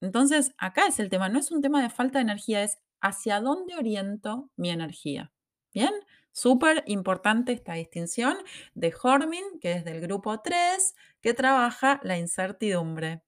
Entonces, 0.00 0.52
acá 0.58 0.86
es 0.86 0.98
el 1.00 1.08
tema, 1.10 1.28
no 1.28 1.38
es 1.38 1.50
un 1.50 1.62
tema 1.62 1.82
de 1.82 1.90
falta 1.90 2.18
de 2.18 2.22
energía, 2.24 2.62
es 2.62 2.78
hacia 3.00 3.40
dónde 3.40 3.76
oriento 3.76 4.50
mi 4.56 4.70
energía. 4.70 5.32
¿Bien? 5.74 5.92
Súper 6.38 6.84
importante 6.84 7.52
esta 7.52 7.72
distinción 7.72 8.36
de 8.74 8.92
Hormin, 9.02 9.58
que 9.58 9.72
es 9.72 9.86
del 9.86 10.02
grupo 10.02 10.42
3, 10.42 10.94
que 11.22 11.32
trabaja 11.32 11.98
la 12.02 12.18
incertidumbre. 12.18 13.22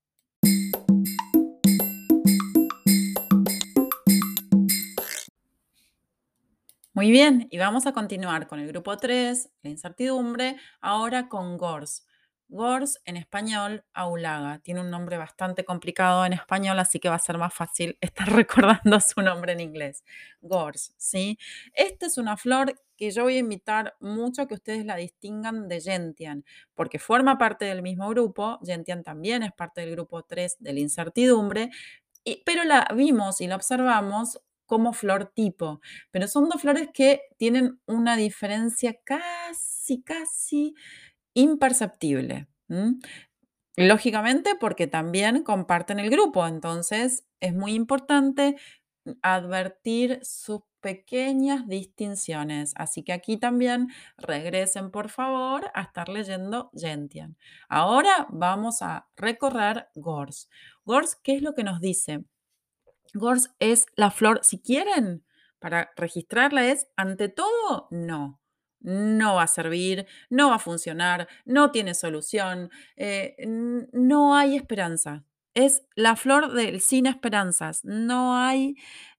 Muy 6.93 7.11
bien, 7.11 7.49
y 7.51 7.57
vamos 7.57 7.87
a 7.87 7.93
continuar 7.93 8.47
con 8.47 8.61
el 8.61 8.69
grupo 8.69 8.99
3, 8.99 9.53
la 9.63 9.71
incertidumbre, 9.71 10.59
ahora 10.83 11.31
con 11.31 11.57
GORS. 11.57 12.08
Gors 12.51 12.99
en 13.05 13.19
español, 13.19 13.85
aulaga. 13.93 14.59
Tiene 14.61 14.81
un 14.81 14.91
nombre 14.91 15.19
bastante 15.19 15.65
complicado 15.65 16.25
en 16.25 16.33
español, 16.33 16.79
así 16.79 16.99
que 16.99 17.11
va 17.11 17.17
a 17.17 17.19
ser 17.19 17.37
más 17.37 17.53
fácil 17.53 17.99
estar 18.01 18.31
recordando 18.33 18.99
su 19.01 19.21
nombre 19.21 19.53
en 19.53 19.61
inglés. 19.61 20.03
Gors, 20.41 20.95
¿sí? 20.97 21.39
Esta 21.75 22.07
es 22.07 22.17
una 22.17 22.37
flor 22.37 22.81
que 22.97 23.11
yo 23.11 23.25
voy 23.25 23.37
a 23.37 23.39
invitar 23.39 23.95
mucho 24.01 24.43
a 24.43 24.49
que 24.49 24.55
ustedes 24.55 24.85
la 24.87 24.97
distingan 24.97 25.69
de 25.69 25.81
Gentian, 25.81 26.45
porque 26.75 26.99
forma 26.99 27.37
parte 27.37 27.67
del 27.67 27.83
mismo 27.83 28.09
grupo. 28.09 28.59
Gentian 28.65 29.05
también 29.05 29.43
es 29.43 29.53
parte 29.53 29.83
del 29.83 29.93
grupo 29.93 30.23
3 30.23 30.57
de 30.59 30.73
la 30.73 30.81
incertidumbre, 30.81 31.71
pero 32.45 32.65
la 32.65 32.89
vimos 32.95 33.41
y 33.41 33.47
la 33.47 33.57
observamos 33.57 34.41
como 34.67 34.93
flor 34.93 35.33
tipo. 35.35 35.81
Pero 36.11 36.29
son 36.29 36.49
dos 36.49 36.61
flores 36.61 36.89
que 36.93 37.23
tienen 37.39 37.81
una 37.87 38.17
diferencia 38.17 38.95
casi, 39.05 40.03
casi 40.03 40.75
imperceptible. 41.39 42.49
Lógicamente 43.77 44.57
porque 44.59 44.89
también 44.89 45.45
comparten 45.45 46.01
el 46.01 46.11
grupo, 46.11 46.47
entonces 46.47 47.25
es 47.41 47.55
muy 47.55 47.75
importante 47.75 48.57
advertir 49.23 50.19
sus 50.23 50.63
pequeñas 50.81 51.69
distinciones. 51.69 52.73
Así 52.77 53.05
que 53.05 53.13
aquí 53.13 53.37
también 53.37 53.89
regresen 54.17 54.91
por 54.91 55.11
favor 55.11 55.71
a 55.75 55.83
estar 55.83 56.09
leyendo 56.09 56.71
Gentian. 56.75 57.37
Ahora 57.69 58.27
vamos 58.31 58.83
a 58.83 59.09
recorrer 59.17 59.89
Gors. 59.95 60.51
Gors, 60.85 61.15
¿qué 61.15 61.37
es 61.37 61.43
lo 61.43 61.55
que 61.55 61.63
nos 61.63 61.81
dice? 61.81 62.25
Gors 63.15 63.55
es 63.61 63.87
la 63.95 64.11
flor, 64.11 64.41
si 64.43 64.61
quieren, 64.61 65.25
para 65.61 65.93
registrarla 65.97 66.67
es, 66.67 66.89
ante 66.97 67.29
todo, 67.29 67.87
no 67.91 68.41
no 68.81 69.37
va 69.37 69.45
a 69.45 69.47
servir, 69.49 70.07
no 70.31 70.51
va 70.51 70.57
a 70.57 70.59
funcionar, 70.59 71.29
no 71.45 71.71
tiene 71.71 71.95
solución, 71.95 72.71
eh, 72.97 73.37
no 73.93 74.37
hay 74.37 74.57
esperanza. 74.57 75.25
Es 75.55 75.83
la 75.97 76.17
flor 76.17 76.53
del 76.53 76.81
sin 76.81 77.07
esperanzas. 77.07 77.85
No 77.85 78.37
hay 78.37 78.77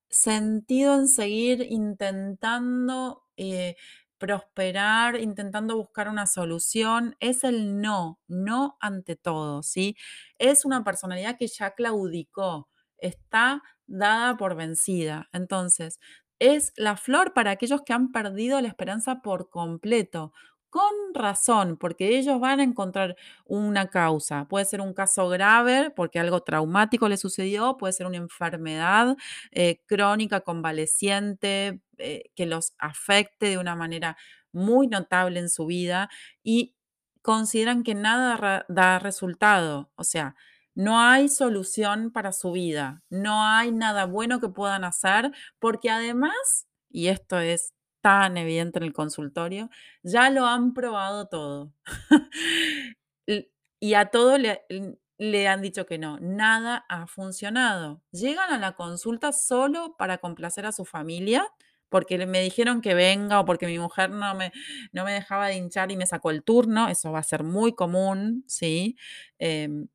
sentido 0.10 0.96
en 0.96 1.08
seguir 1.08 1.66
intentando 1.70 3.24
eh, 3.38 3.76
prosperar, 4.18 5.20
intentando 5.20 5.78
buscar 5.78 6.10
una 6.10 6.28
solución. 6.28 7.16
Es 7.20 7.44
el 7.44 7.82
no, 7.82 8.20
no 8.28 8.78
ante 8.82 9.16
todo, 9.16 9.64
¿sí? 9.64 9.96
Es 10.38 10.66
una 10.66 10.84
personalidad 10.84 11.38
que 11.38 11.48
ya 11.48 11.72
claudicó, 11.72 12.70
está 12.98 13.64
dada 13.88 14.38
por 14.38 14.56
vencida. 14.56 15.30
Entonces, 15.34 16.00
es 16.40 16.74
la 16.78 16.98
flor 16.98 17.34
para 17.34 17.52
aquellos 17.52 17.82
que 17.84 17.94
han 17.94 18.12
perdido 18.12 18.60
la 18.62 18.68
esperanza 18.68 19.22
por 19.22 19.50
completo. 19.50 20.34
Con 20.70 20.92
razón, 21.16 21.78
porque 21.78 22.18
ellos 22.20 22.40
van 22.40 22.60
a 22.60 22.64
encontrar 22.64 23.16
una 23.46 23.88
causa. 23.90 24.48
Puede 24.48 24.66
ser 24.66 24.82
un 24.82 24.94
caso 24.94 25.28
grave 25.28 25.90
porque 25.90 26.20
algo 26.20 26.42
traumático 26.44 27.10
le 27.10 27.18
sucedió, 27.18 27.76
puede 27.78 27.94
ser 27.94 28.06
una 28.06 28.18
enfermedad 28.18 29.18
eh, 29.52 29.82
crónica, 29.88 30.42
convaleciente, 30.42 31.82
eh, 31.98 32.26
que 32.36 32.46
los 32.46 32.74
afecte 32.78 33.48
de 33.48 33.58
una 33.58 33.76
manera 33.76 34.16
muy 34.52 34.88
notable 34.88 35.40
en 35.40 35.50
su 35.50 35.66
vida 35.66 36.08
y 36.44 36.76
consideran 37.24 37.84
que 37.84 37.96
nada 37.96 38.66
da 38.70 39.00
resultado. 39.00 39.92
O 39.96 40.04
sea, 40.04 40.36
no 40.80 40.98
hay 41.02 41.28
solución 41.28 42.10
para 42.10 42.32
su 42.32 42.54
vida, 42.54 43.04
no 43.10 43.44
hay 43.44 43.74
nada 43.74 44.06
bueno 44.06 44.40
que 44.40 44.48
puedan 44.48 44.86
hacer, 44.86 45.34
porque 45.60 45.90
además, 45.90 46.70
y 46.90 47.10
esto 47.10 47.38
es 47.38 47.74
tan 48.00 48.38
evidente 48.38 48.80
en 48.80 48.84
el 48.84 48.94
consultorio, 48.94 49.70
ya 50.04 50.30
lo 50.30 50.46
han 50.46 50.74
probado 50.74 51.28
todo. 51.28 51.74
y 53.82 53.94
a 53.94 54.06
todo 54.06 54.38
le, 54.38 55.48
han 55.50 55.62
dicho 55.62 55.86
que 55.86 55.98
no, 55.98 56.18
nada 56.22 56.86
ha 56.88 57.08
funcionado. 57.08 58.02
Llegan 58.12 58.50
a 58.54 58.58
la 58.58 58.78
consulta 58.78 59.34
solo 59.34 59.98
para 59.98 60.20
complacer 60.20 60.66
a 60.66 60.72
su 60.72 60.86
familia, 60.86 61.46
porque 61.90 62.26
me 62.26 62.40
dijeron 62.40 62.80
que 62.80 62.94
venga 62.94 63.42
o 63.42 63.46
porque 63.46 63.68
mi 63.68 63.80
mujer 63.80 64.12
no 64.12 64.34
me, 64.34 64.54
no 64.94 65.04
me 65.04 65.12
dejaba 65.12 65.48
de 65.48 65.58
hinchar 65.58 65.92
y 65.92 65.98
me 65.98 66.06
sacó 66.06 66.32
el 66.32 66.42
turno, 66.42 66.88
eso 66.88 67.12
va 67.12 67.20
a 67.20 67.24
ser 67.24 67.44
muy 67.44 67.74
común, 67.74 68.46
¿sí? 68.48 68.96
Em, 69.40 69.90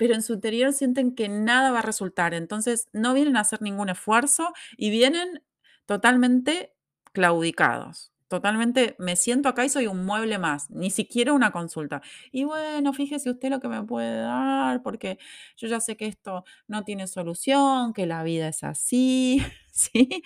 pero 0.00 0.14
en 0.14 0.22
su 0.22 0.32
interior 0.32 0.72
sienten 0.72 1.14
que 1.14 1.28
nada 1.28 1.72
va 1.72 1.80
a 1.80 1.82
resultar. 1.82 2.32
Entonces 2.32 2.88
no 2.94 3.12
vienen 3.12 3.36
a 3.36 3.40
hacer 3.40 3.60
ningún 3.60 3.90
esfuerzo 3.90 4.50
y 4.78 4.88
vienen 4.88 5.42
totalmente 5.84 6.72
claudicados. 7.12 8.14
Totalmente, 8.28 8.96
me 8.98 9.14
siento 9.16 9.50
acá 9.50 9.62
y 9.66 9.68
soy 9.68 9.88
un 9.88 10.06
mueble 10.06 10.38
más, 10.38 10.70
ni 10.70 10.88
siquiera 10.90 11.34
una 11.34 11.50
consulta. 11.50 12.00
Y 12.32 12.44
bueno, 12.44 12.94
fíjese 12.94 13.28
usted 13.30 13.50
lo 13.50 13.60
que 13.60 13.68
me 13.68 13.82
puede 13.84 14.22
dar, 14.22 14.82
porque 14.82 15.18
yo 15.58 15.68
ya 15.68 15.80
sé 15.80 15.98
que 15.98 16.06
esto 16.06 16.44
no 16.66 16.82
tiene 16.84 17.06
solución, 17.08 17.92
que 17.92 18.06
la 18.06 18.22
vida 18.22 18.48
es 18.48 18.64
así, 18.64 19.44
¿sí? 19.70 20.22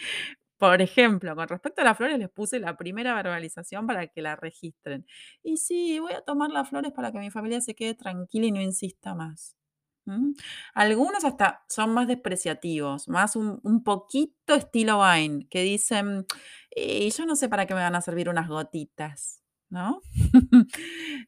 Por 0.59 0.83
ejemplo, 0.83 1.35
con 1.35 1.49
respecto 1.49 1.81
a 1.83 1.85
las 1.85 1.97
flores, 1.97 2.19
les 2.19 2.31
puse 2.31 2.61
la 2.61 2.77
primera 2.77 3.13
verbalización 3.15 3.87
para 3.89 4.07
que 4.07 4.23
la 4.23 4.37
registren. 4.37 5.05
Y 5.43 5.57
sí, 5.57 5.99
voy 5.99 6.13
a 6.13 6.23
tomar 6.23 6.51
las 6.51 6.69
flores 6.69 6.93
para 6.93 7.11
que 7.13 7.19
mi 7.19 7.31
familia 7.31 7.61
se 7.61 7.75
quede 7.75 7.95
tranquila 7.95 8.47
y 8.47 8.53
no 8.53 8.61
insista 8.63 9.15
más. 9.17 9.57
Algunos 10.75 11.25
hasta 11.25 11.64
son 11.69 11.95
más 11.95 12.09
despreciativos, 12.09 13.09
más 13.09 13.37
un, 13.37 13.83
poquito 13.85 14.55
estilo 14.55 15.01
Vine, 15.03 15.47
que 15.49 15.62
dicen, 15.62 16.27
y 16.75 17.11
yo 17.11 17.27
no 17.27 17.37
sé 17.37 17.49
para 17.49 17.67
qué 17.67 17.75
me 17.75 17.81
van 17.81 17.95
a 17.95 18.01
servir 18.01 18.29
unas 18.29 18.49
gotitas, 18.49 19.43
¿no? 19.71 20.03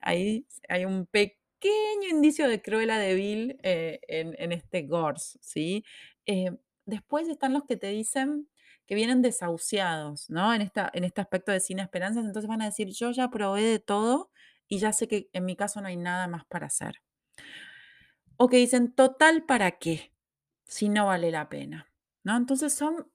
Ahí 0.00 0.46
hay 0.68 0.84
un 0.84 1.06
pequeño 1.06 2.08
indicio 2.10 2.48
de 2.48 2.60
cruela 2.60 2.98
de 2.98 3.14
Bill 3.14 3.58
eh, 3.62 4.00
en, 4.08 4.52
este 4.52 4.82
Gors, 4.82 5.38
¿sí? 5.40 5.84
Eh, 6.26 6.50
después 6.84 7.28
están 7.28 7.52
los 7.52 7.64
que 7.64 7.76
te 7.76 7.88
dicen 7.88 8.48
que 8.86 8.94
vienen 8.94 9.22
desahuciados, 9.22 10.30
¿no? 10.30 10.54
En, 10.54 10.62
esta, 10.62 10.90
en 10.92 11.04
este 11.04 11.20
aspecto 11.20 11.50
de 11.52 11.60
sin 11.60 11.80
esperanzas, 11.80 12.24
entonces 12.24 12.48
van 12.48 12.62
a 12.62 12.66
decir, 12.66 12.88
yo 12.92 13.10
ya 13.10 13.30
probé 13.30 13.62
de 13.62 13.78
todo 13.80 14.30
y 14.68 14.78
ya 14.78 14.92
sé 14.92 15.08
que 15.08 15.28
en 15.32 15.44
mi 15.44 15.56
caso 15.56 15.80
no 15.80 15.88
hay 15.88 15.96
nada 15.96 16.28
más 16.28 16.44
para 16.46 16.66
hacer. 16.66 17.02
O 18.36 18.48
que 18.48 18.58
dicen, 18.58 18.92
total, 18.92 19.44
¿para 19.44 19.72
qué? 19.72 20.12
Si 20.64 20.88
no 20.88 21.06
vale 21.06 21.30
la 21.30 21.48
pena. 21.48 21.90
¿No? 22.24 22.36
Entonces 22.36 22.74
son 22.74 23.10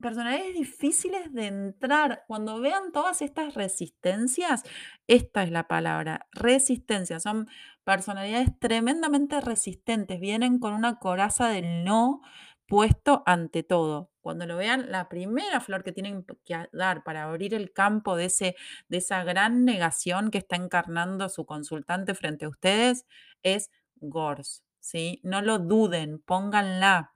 personalidades 0.00 0.54
difíciles 0.54 1.32
de 1.32 1.46
entrar. 1.46 2.24
Cuando 2.26 2.60
vean 2.60 2.92
todas 2.92 3.22
estas 3.22 3.54
resistencias, 3.54 4.62
esta 5.06 5.42
es 5.42 5.50
la 5.50 5.68
palabra, 5.68 6.28
resistencia. 6.32 7.20
Son 7.20 7.48
personalidades 7.84 8.58
tremendamente 8.58 9.40
resistentes. 9.40 10.20
Vienen 10.20 10.58
con 10.58 10.72
una 10.74 10.98
coraza 10.98 11.48
del 11.48 11.84
no 11.84 12.22
puesto 12.66 13.22
ante 13.26 13.62
todo. 13.62 14.12
Cuando 14.20 14.46
lo 14.46 14.56
vean, 14.56 14.90
la 14.92 15.08
primera 15.08 15.60
flor 15.60 15.82
que 15.82 15.92
tienen 15.92 16.24
que 16.44 16.68
dar 16.72 17.02
para 17.02 17.24
abrir 17.24 17.52
el 17.54 17.72
campo 17.72 18.16
de, 18.16 18.26
ese, 18.26 18.54
de 18.88 18.98
esa 18.98 19.24
gran 19.24 19.64
negación 19.64 20.30
que 20.30 20.38
está 20.38 20.56
encarnando 20.56 21.28
su 21.28 21.46
consultante 21.46 22.14
frente 22.14 22.44
a 22.44 22.48
ustedes 22.48 23.06
es 23.42 23.70
Gors, 24.00 24.62
¿sí? 24.80 25.20
No 25.22 25.42
lo 25.42 25.58
duden, 25.58 26.20
pónganla. 26.20 27.14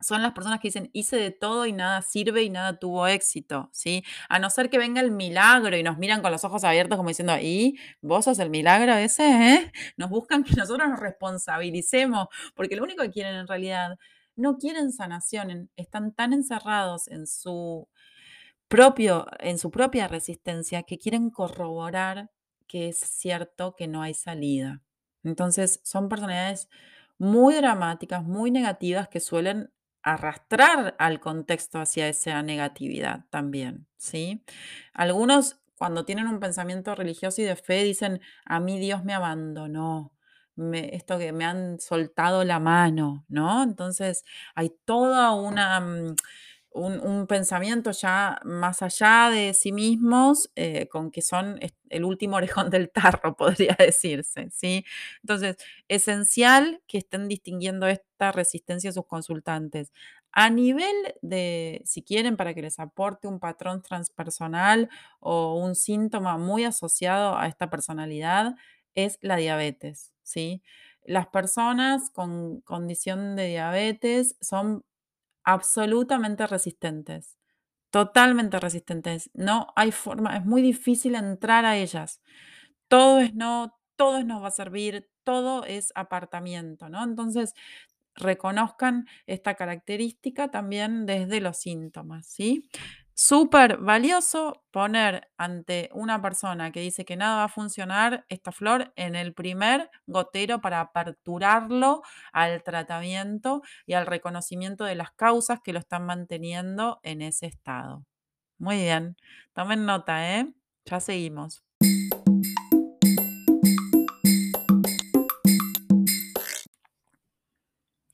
Son 0.00 0.22
las 0.22 0.32
personas 0.32 0.60
que 0.60 0.68
dicen, 0.68 0.88
hice 0.94 1.16
de 1.16 1.30
todo 1.30 1.66
y 1.66 1.72
nada 1.72 2.00
sirve 2.00 2.42
y 2.42 2.50
nada 2.50 2.78
tuvo 2.78 3.06
éxito, 3.06 3.68
¿sí? 3.72 4.02
A 4.30 4.38
no 4.38 4.48
ser 4.48 4.70
que 4.70 4.78
venga 4.78 5.00
el 5.02 5.10
milagro 5.10 5.76
y 5.76 5.82
nos 5.82 5.98
miran 5.98 6.22
con 6.22 6.32
los 6.32 6.44
ojos 6.44 6.64
abiertos 6.64 6.96
como 6.96 7.10
diciendo, 7.10 7.36
¿y 7.38 7.78
vos 8.00 8.24
sos 8.24 8.38
el 8.38 8.48
milagro 8.48 8.94
ese? 8.94 9.28
Eh? 9.28 9.72
Nos 9.98 10.08
buscan 10.08 10.42
que 10.42 10.54
nosotros 10.56 10.88
nos 10.88 11.00
responsabilicemos, 11.00 12.28
porque 12.54 12.76
lo 12.76 12.84
único 12.84 13.02
que 13.02 13.10
quieren 13.10 13.34
en 13.36 13.46
realidad, 13.46 13.98
no 14.36 14.56
quieren 14.56 14.90
sanación, 14.92 15.70
están 15.76 16.14
tan 16.14 16.32
encerrados 16.32 17.06
en 17.08 17.26
su 17.26 17.86
propio, 18.68 19.26
en 19.40 19.58
su 19.58 19.70
propia 19.70 20.08
resistencia 20.08 20.84
que 20.84 20.98
quieren 20.98 21.30
corroborar 21.30 22.30
que 22.70 22.88
es 22.88 22.98
cierto 22.98 23.74
que 23.74 23.88
no 23.88 24.00
hay 24.00 24.14
salida. 24.14 24.80
Entonces, 25.24 25.80
son 25.84 26.08
personalidades 26.08 26.68
muy 27.18 27.54
dramáticas, 27.54 28.24
muy 28.24 28.50
negativas 28.50 29.08
que 29.08 29.20
suelen 29.20 29.70
arrastrar 30.02 30.96
al 30.98 31.20
contexto 31.20 31.78
hacia 31.78 32.08
esa 32.08 32.42
negatividad 32.42 33.26
también, 33.30 33.86
¿sí? 33.98 34.42
Algunos 34.94 35.60
cuando 35.76 36.04
tienen 36.04 36.26
un 36.26 36.40
pensamiento 36.40 36.94
religioso 36.94 37.42
y 37.42 37.44
de 37.44 37.56
fe 37.56 37.82
dicen, 37.84 38.20
a 38.44 38.60
mí 38.60 38.78
Dios 38.78 39.04
me 39.04 39.14
abandonó, 39.14 40.12
esto 40.74 41.18
que 41.18 41.32
me 41.32 41.44
han 41.44 41.80
soltado 41.80 42.44
la 42.44 42.60
mano, 42.60 43.24
¿no? 43.28 43.62
Entonces 43.62 44.24
hay 44.54 44.70
toda 44.84 45.32
una... 45.34 45.80
Mm, 45.80 46.16
un, 46.72 47.26
pensamiento 47.26 47.90
ya 47.90 48.40
más 48.44 48.82
allá 48.82 49.30
de 49.30 49.54
sí 49.54 49.72
mismos, 49.72 50.50
eh, 50.54 50.88
con 50.88 51.10
que 51.10 51.22
son 51.22 51.58
el 51.88 52.04
último 52.04 52.36
orejón 52.64 52.70
del 52.70 52.90
tarro, 52.90 53.36
podría 53.36 53.76
decirse, 53.78 54.50
¿sí? 54.52 54.84
Entonces, 55.22 55.56
esencial 55.88 56.82
que 56.86 56.98
estén 56.98 57.28
distinguiendo 57.28 57.86
esta 57.86 58.32
resistencia 58.32 58.90
a 58.90 58.92
sus 58.92 59.06
consultantes. 59.06 59.92
A 60.32 60.48
nivel 60.48 60.94
de, 61.22 61.82
si 61.84 62.02
quieren, 62.02 62.36
para 62.36 62.54
que 62.54 62.62
les 62.62 62.78
aporte 62.78 63.26
un 63.26 63.40
patrón 63.40 63.82
transpersonal 63.82 64.88
o 65.18 65.56
un 65.56 65.74
síntoma 65.74 66.38
muy 66.38 66.64
asociado 66.64 67.36
a 67.36 67.48
esta 67.48 67.68
personalidad, 67.68 68.54
es 68.94 69.18
la 69.22 69.36
diabetes, 69.36 70.12
¿sí? 70.22 70.62
Las 71.04 71.26
personas 71.28 72.10
con 72.10 72.60
condición 72.60 73.34
de 73.34 73.46
diabetes 73.48 74.36
son 74.40 74.84
absolutamente 75.52 76.46
resistentes, 76.46 77.38
totalmente 77.90 78.60
resistentes. 78.60 79.30
No 79.34 79.68
hay 79.76 79.92
forma, 79.92 80.36
es 80.36 80.44
muy 80.44 80.62
difícil 80.62 81.14
entrar 81.14 81.64
a 81.64 81.76
ellas. 81.76 82.20
Todo 82.88 83.20
es 83.20 83.34
no, 83.34 83.78
todo 83.96 84.18
es 84.18 84.26
no 84.26 84.40
va 84.40 84.48
a 84.48 84.52
servir, 84.52 85.10
todo 85.24 85.64
es 85.64 85.92
apartamiento, 85.94 86.88
¿no? 86.88 87.02
Entonces, 87.04 87.54
reconozcan 88.14 89.06
esta 89.26 89.54
característica 89.54 90.50
también 90.50 91.06
desde 91.06 91.40
los 91.40 91.58
síntomas, 91.58 92.26
¿sí? 92.26 92.68
Súper 93.22 93.76
valioso 93.76 94.64
poner 94.70 95.30
ante 95.36 95.90
una 95.92 96.22
persona 96.22 96.72
que 96.72 96.80
dice 96.80 97.04
que 97.04 97.16
nada 97.16 97.36
va 97.36 97.44
a 97.44 97.48
funcionar 97.48 98.24
esta 98.30 98.50
flor 98.50 98.94
en 98.96 99.14
el 99.14 99.34
primer 99.34 99.90
gotero 100.06 100.62
para 100.62 100.80
aperturarlo 100.80 102.00
al 102.32 102.62
tratamiento 102.62 103.60
y 103.84 103.92
al 103.92 104.06
reconocimiento 104.06 104.84
de 104.84 104.94
las 104.94 105.10
causas 105.10 105.60
que 105.62 105.74
lo 105.74 105.80
están 105.80 106.06
manteniendo 106.06 106.98
en 107.02 107.20
ese 107.20 107.44
estado. 107.44 108.06
Muy 108.56 108.76
bien, 108.76 109.18
tomen 109.52 109.84
nota, 109.84 110.38
¿eh? 110.38 110.54
Ya 110.86 111.00
seguimos. 111.00 111.62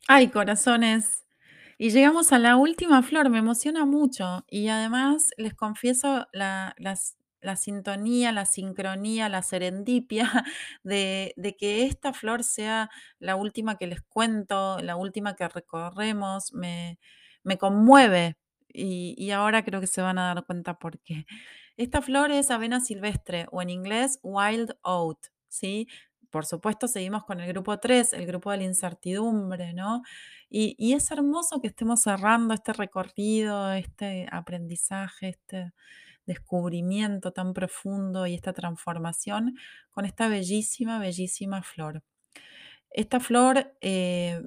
Ay, 0.09 0.31
corazones. 0.31 1.26
Y 1.79 1.91
llegamos 1.91 2.33
a 2.33 2.39
la 2.39 2.57
última 2.57 3.03
flor, 3.03 3.29
me 3.31 3.39
emociona 3.39 3.85
mucho. 3.85 4.45
Y 4.49 4.69
además 4.69 5.31
les 5.37 5.55
confieso 5.55 6.27
la, 6.33 6.75
la 7.41 7.57
sintonía, 7.57 8.33
la 8.33 8.45
sincronía, 8.47 9.29
la 9.29 9.43
serendipia 9.43 10.31
de, 10.85 11.33
de 11.37 11.57
que 11.57 11.85
esta 11.85 12.13
flor 12.13 12.45
sea 12.45 12.91
la 13.19 13.37
última 13.37 13.77
que 13.77 13.87
les 13.87 14.03
cuento, 14.03 14.79
la 14.81 14.97
última 14.97 15.37
que 15.37 15.49
recorremos, 15.49 16.53
me, 16.53 16.99
me 17.45 17.59
conmueve. 17.59 18.37
Y, 18.73 19.15
y 19.17 19.31
ahora 19.31 19.65
creo 19.65 19.81
que 19.81 19.87
se 19.87 20.03
van 20.03 20.19
a 20.19 20.35
dar 20.35 20.45
cuenta 20.45 20.79
por 20.79 20.99
qué. 21.01 21.25
Esta 21.77 22.03
flor 22.03 22.31
es 22.33 22.51
avena 22.51 22.81
silvestre 22.81 23.47
o 23.53 23.63
en 23.63 23.71
inglés 23.71 24.19
wild 24.23 24.75
oat, 24.83 25.19
¿sí? 25.49 25.89
Por 26.31 26.47
supuesto, 26.47 26.89
seguimos 26.89 27.25
con 27.25 27.41
el 27.41 27.49
grupo 27.49 27.79
3, 27.79 28.13
el 28.15 28.27
grupo 28.27 28.51
de 28.51 28.59
la 28.59 28.65
incertidumbre, 28.65 29.73
¿no? 29.75 30.03
Y, 30.49 30.95
es 30.95 31.11
hermoso 31.11 31.61
que 31.61 31.69
estemos 31.69 32.03
cerrando 32.03 32.55
este 32.55 32.73
recorrido, 32.73 33.73
este 33.73 34.27
aprendizaje, 34.31 35.31
este 35.31 35.73
descubrimiento 36.27 37.33
tan 37.33 37.53
profundo 37.53 38.27
y 38.27 38.35
esta 38.35 38.53
transformación 38.53 39.57
con 39.91 40.05
esta 40.05 40.29
bellísima, 40.29 40.99
bellísima 40.99 41.63
flor. 41.63 42.03
Esta 42.91 43.21
flor, 43.21 43.77
eh, 43.81 44.43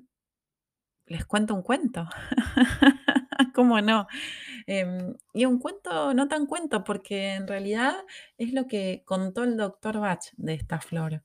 les 1.06 1.26
cuento 1.26 1.56
un 1.56 1.64
cuento. 1.64 2.08
¿Cómo 3.56 3.82
no? 3.82 4.08
Em, 4.68 5.16
y 5.34 5.46
un 5.46 5.60
cuento, 5.60 6.14
no 6.14 6.28
tan 6.28 6.46
cuento, 6.46 6.84
porque 6.84 7.36
en 7.36 7.48
realidad 7.48 7.96
es 8.38 8.54
lo 8.54 8.68
que 8.68 9.04
contó 9.06 9.44
el 9.44 9.58
doctor 9.58 10.00
Bach 10.00 10.22
de 10.38 10.54
esta 10.56 10.80
flor. 10.82 11.24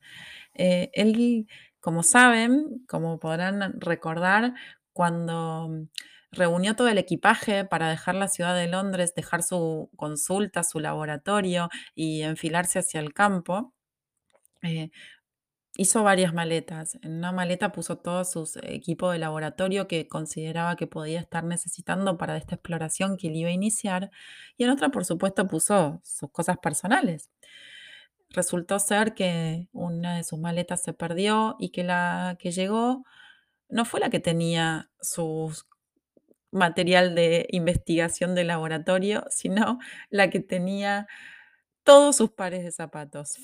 Eh, 0.55 0.90
él, 0.94 1.46
como 1.81 2.03
saben, 2.03 2.85
como 2.88 3.18
podrán 3.20 3.81
recordar, 3.81 4.55
cuando 4.92 5.70
reunió 6.33 6.77
todo 6.77 6.88
el 6.88 6.98
equipaje 6.98 7.64
para 7.64 7.90
dejar 7.90 8.14
la 8.16 8.29
ciudad 8.29 8.57
de 8.57 8.68
Londres, 8.68 9.14
dejar 9.14 9.42
su 9.42 9.90
consulta, 9.96 10.64
su 10.64 10.81
laboratorio 10.81 11.70
y 11.94 12.22
enfilarse 12.22 12.81
hacia 12.81 13.00
el 13.00 13.14
campo, 13.14 13.74
eh, 14.62 14.90
hizo 15.76 16.02
varias 16.02 16.32
maletas. 16.34 16.98
En 17.02 17.14
una 17.14 17.32
maleta 17.32 17.72
puso 17.72 17.98
todo 17.98 18.24
su 18.24 18.48
equipo 18.62 19.10
de 19.10 19.18
laboratorio 19.18 19.88
que 19.88 20.08
consideraba 20.08 20.76
que 20.76 20.87
podía 20.87 21.20
estar 21.20 21.44
necesitando 21.44 22.16
para 22.18 22.37
esta 22.37 22.56
exploración 22.56 23.16
que 23.16 23.28
él 23.28 23.37
iba 23.37 23.50
a 23.50 23.52
iniciar, 23.52 24.10
y 24.56 24.64
en 24.64 24.70
otra, 24.70 24.90
por 24.90 25.04
supuesto, 25.04 25.46
puso 25.48 26.00
sus 26.04 26.30
cosas 26.30 26.58
personales. 26.58 27.30
Resultó 28.30 28.78
ser 28.78 29.14
que 29.14 29.68
una 29.72 30.16
de 30.16 30.24
sus 30.24 30.38
maletas 30.38 30.82
se 30.82 30.92
perdió 30.92 31.56
y 31.58 31.70
que 31.70 31.84
la 31.84 32.37
que 32.38 32.50
llegó 32.52 33.04
no 33.68 33.84
fue 33.84 34.00
la 34.00 34.10
que 34.10 34.20
tenía 34.20 34.90
su 35.00 35.52
material 36.50 37.14
de 37.14 37.46
investigación 37.50 38.34
de 38.34 38.44
laboratorio, 38.44 39.24
sino 39.30 39.78
la 40.10 40.30
que 40.30 40.40
tenía 40.40 41.06
todos 41.84 42.16
sus 42.16 42.30
pares 42.30 42.64
de 42.64 42.72
zapatos. 42.72 43.37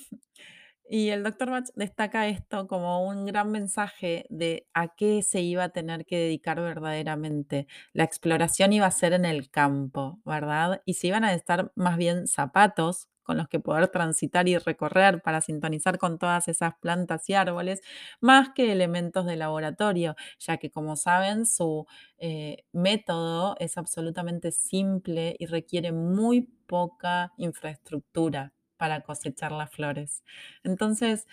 Y 0.93 1.07
el 1.11 1.23
doctor 1.23 1.51
Bach 1.51 1.69
destaca 1.75 2.27
esto 2.27 2.67
como 2.67 3.07
un 3.07 3.25
gran 3.25 3.49
mensaje 3.49 4.25
de 4.29 4.67
a 4.73 4.89
qué 4.93 5.23
se 5.23 5.39
iba 5.39 5.63
a 5.63 5.69
tener 5.69 6.05
que 6.05 6.17
dedicar 6.17 6.59
verdaderamente. 6.59 7.65
La 7.93 8.03
exploración 8.03 8.73
iba 8.73 8.87
a 8.87 8.91
ser 8.91 9.13
en 9.13 9.23
el 9.23 9.49
campo, 9.49 10.19
¿verdad? 10.25 10.81
Y 10.83 10.95
se 10.95 11.07
iban 11.07 11.23
a 11.23 11.33
estar 11.33 11.71
más 11.75 11.95
bien 11.95 12.27
zapatos 12.27 13.07
con 13.23 13.37
los 13.37 13.47
que 13.47 13.61
poder 13.61 13.87
transitar 13.87 14.49
y 14.49 14.57
recorrer 14.57 15.21
para 15.21 15.39
sintonizar 15.39 15.97
con 15.97 16.19
todas 16.19 16.49
esas 16.49 16.73
plantas 16.81 17.29
y 17.29 17.35
árboles, 17.35 17.79
más 18.19 18.49
que 18.49 18.73
elementos 18.73 19.25
de 19.25 19.37
laboratorio, 19.37 20.17
ya 20.39 20.57
que 20.57 20.71
como 20.71 20.97
saben, 20.97 21.45
su 21.45 21.85
eh, 22.17 22.65
método 22.73 23.55
es 23.59 23.77
absolutamente 23.77 24.51
simple 24.51 25.37
y 25.39 25.45
requiere 25.45 25.93
muy 25.93 26.41
poca 26.67 27.31
infraestructura 27.37 28.51
para 28.81 29.01
cosechar 29.01 29.51
las 29.51 29.69
flores. 29.69 30.23
Entonces, 30.63 31.27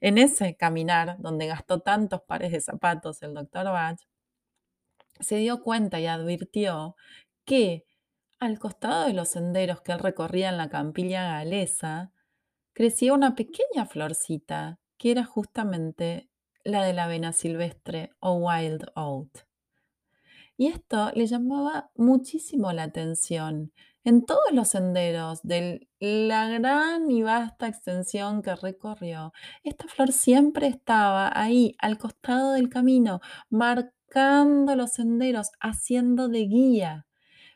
en 0.00 0.16
ese 0.16 0.56
caminar 0.56 1.16
donde 1.18 1.46
gastó 1.46 1.80
tantos 1.80 2.22
pares 2.22 2.52
de 2.52 2.60
zapatos 2.62 3.22
el 3.22 3.34
doctor 3.34 3.66
Bach, 3.66 4.00
se 5.20 5.36
dio 5.36 5.62
cuenta 5.62 6.00
y 6.00 6.06
advirtió 6.06 6.96
que 7.44 7.84
al 8.38 8.58
costado 8.58 9.04
de 9.06 9.12
los 9.12 9.28
senderos 9.28 9.82
que 9.82 9.92
él 9.92 9.98
recorría 9.98 10.48
en 10.48 10.56
la 10.56 10.70
campilla 10.70 11.24
galesa, 11.24 12.12
crecía 12.72 13.12
una 13.12 13.34
pequeña 13.34 13.84
florcita 13.84 14.80
que 14.96 15.10
era 15.10 15.24
justamente 15.26 16.30
la 16.64 16.82
de 16.82 16.94
la 16.94 17.04
avena 17.04 17.34
silvestre 17.34 18.14
o 18.20 18.36
wild 18.36 18.86
oat. 18.94 19.44
Y 20.56 20.68
esto 20.68 21.10
le 21.14 21.26
llamaba 21.26 21.90
muchísimo 21.94 22.72
la 22.72 22.84
atención. 22.84 23.74
En 24.06 24.24
todos 24.24 24.52
los 24.52 24.68
senderos 24.68 25.42
de 25.42 25.88
la 25.98 26.48
gran 26.48 27.10
y 27.10 27.24
vasta 27.24 27.66
extensión 27.66 28.40
que 28.40 28.54
recorrió, 28.54 29.32
esta 29.64 29.88
flor 29.88 30.12
siempre 30.12 30.68
estaba 30.68 31.28
ahí, 31.34 31.74
al 31.80 31.98
costado 31.98 32.52
del 32.52 32.68
camino, 32.68 33.18
marcando 33.50 34.76
los 34.76 34.92
senderos, 34.92 35.50
haciendo 35.58 36.28
de 36.28 36.44
guía. 36.46 37.06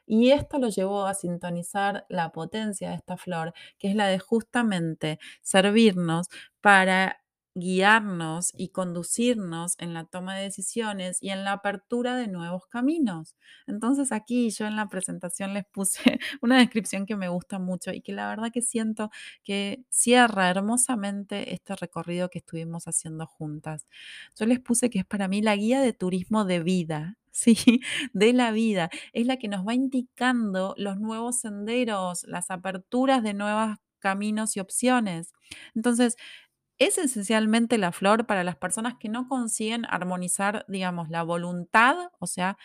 Y 0.07 0.33
esto 0.33 0.59
lo 0.59 0.71
llevó 0.71 1.07
a 1.07 1.15
sintonizar 1.15 2.05
la 2.09 2.33
potencia 2.33 2.91
de 2.91 2.97
esta 2.97 3.17
flor, 3.17 3.55
que 3.79 3.89
es 3.89 3.95
la 3.95 4.09
de 4.09 4.19
justamente 4.19 5.21
servirnos 5.43 6.27
para 6.61 7.20
guiarnos 7.55 8.53
y 8.57 8.69
conducirnos 8.71 9.75
en 9.79 9.93
la 9.95 10.05
toma 10.05 10.37
de 10.37 10.45
decisiones 10.45 11.19
y 11.21 11.31
en 11.31 11.45
la 11.45 11.53
apertura 11.53 12.17
de 12.17 12.29
nuevos 12.29 12.67
caminos. 12.67 13.37
Entonces 13.67 14.13
aquí 14.13 14.51
yo 14.51 14.67
en 14.67 14.77
la 14.77 14.89
presentación 14.89 15.55
les 15.55 15.65
puse 15.67 16.19
una 16.43 16.59
descripción 16.59 17.07
que 17.07 17.17
me 17.17 17.29
gusta 17.29 17.59
mucho 17.59 17.93
y 17.93 18.01
que 18.03 18.13
la 18.13 18.29
verdad 18.29 18.51
que 18.53 18.63
siento 18.63 19.11
que 19.45 19.85
cierra 19.91 20.49
hermosamente 20.51 21.55
este 21.55 21.77
recorrido 21.77 22.29
que 22.31 22.39
estuvimos 22.39 22.85
haciendo 22.87 23.27
juntas. 23.27 23.87
Yo 24.39 24.47
les 24.47 24.61
puse 24.61 24.91
que 24.91 25.01
es 25.01 25.05
para 25.07 25.29
mí 25.29 25.43
la 25.43 25.57
guía 25.57 25.81
de 25.81 25.93
turismo 25.93 26.45
de 26.45 26.61
vida. 26.63 27.17
Sí, 27.33 27.55
de 28.13 28.33
la 28.33 28.51
vida. 28.51 28.91
Es 29.13 29.25
la 29.25 29.37
que 29.39 29.47
nos 29.49 29.65
va 29.67 29.73
indicando 29.73 30.75
los 30.77 30.99
nuevos 30.99 31.39
senderos, 31.41 32.25
las 32.25 32.51
aperturas 32.51 33.23
de 33.23 33.35
nuevos 33.35 33.77
caminos 34.01 34.57
y 34.57 34.61
opciones. 34.61 35.33
Entonces, 35.77 36.17
es 36.81 36.99
esencialmente 36.99 37.79
la 37.79 37.93
flor 37.93 38.27
para 38.27 38.43
las 38.43 38.57
personas 38.57 38.95
que 38.99 39.09
no 39.09 39.29
consiguen 39.29 39.85
armonizar, 39.85 40.65
digamos, 40.67 41.11
la 41.11 41.23
voluntad, 41.23 42.11
o 42.19 42.27
sea, 42.27 42.59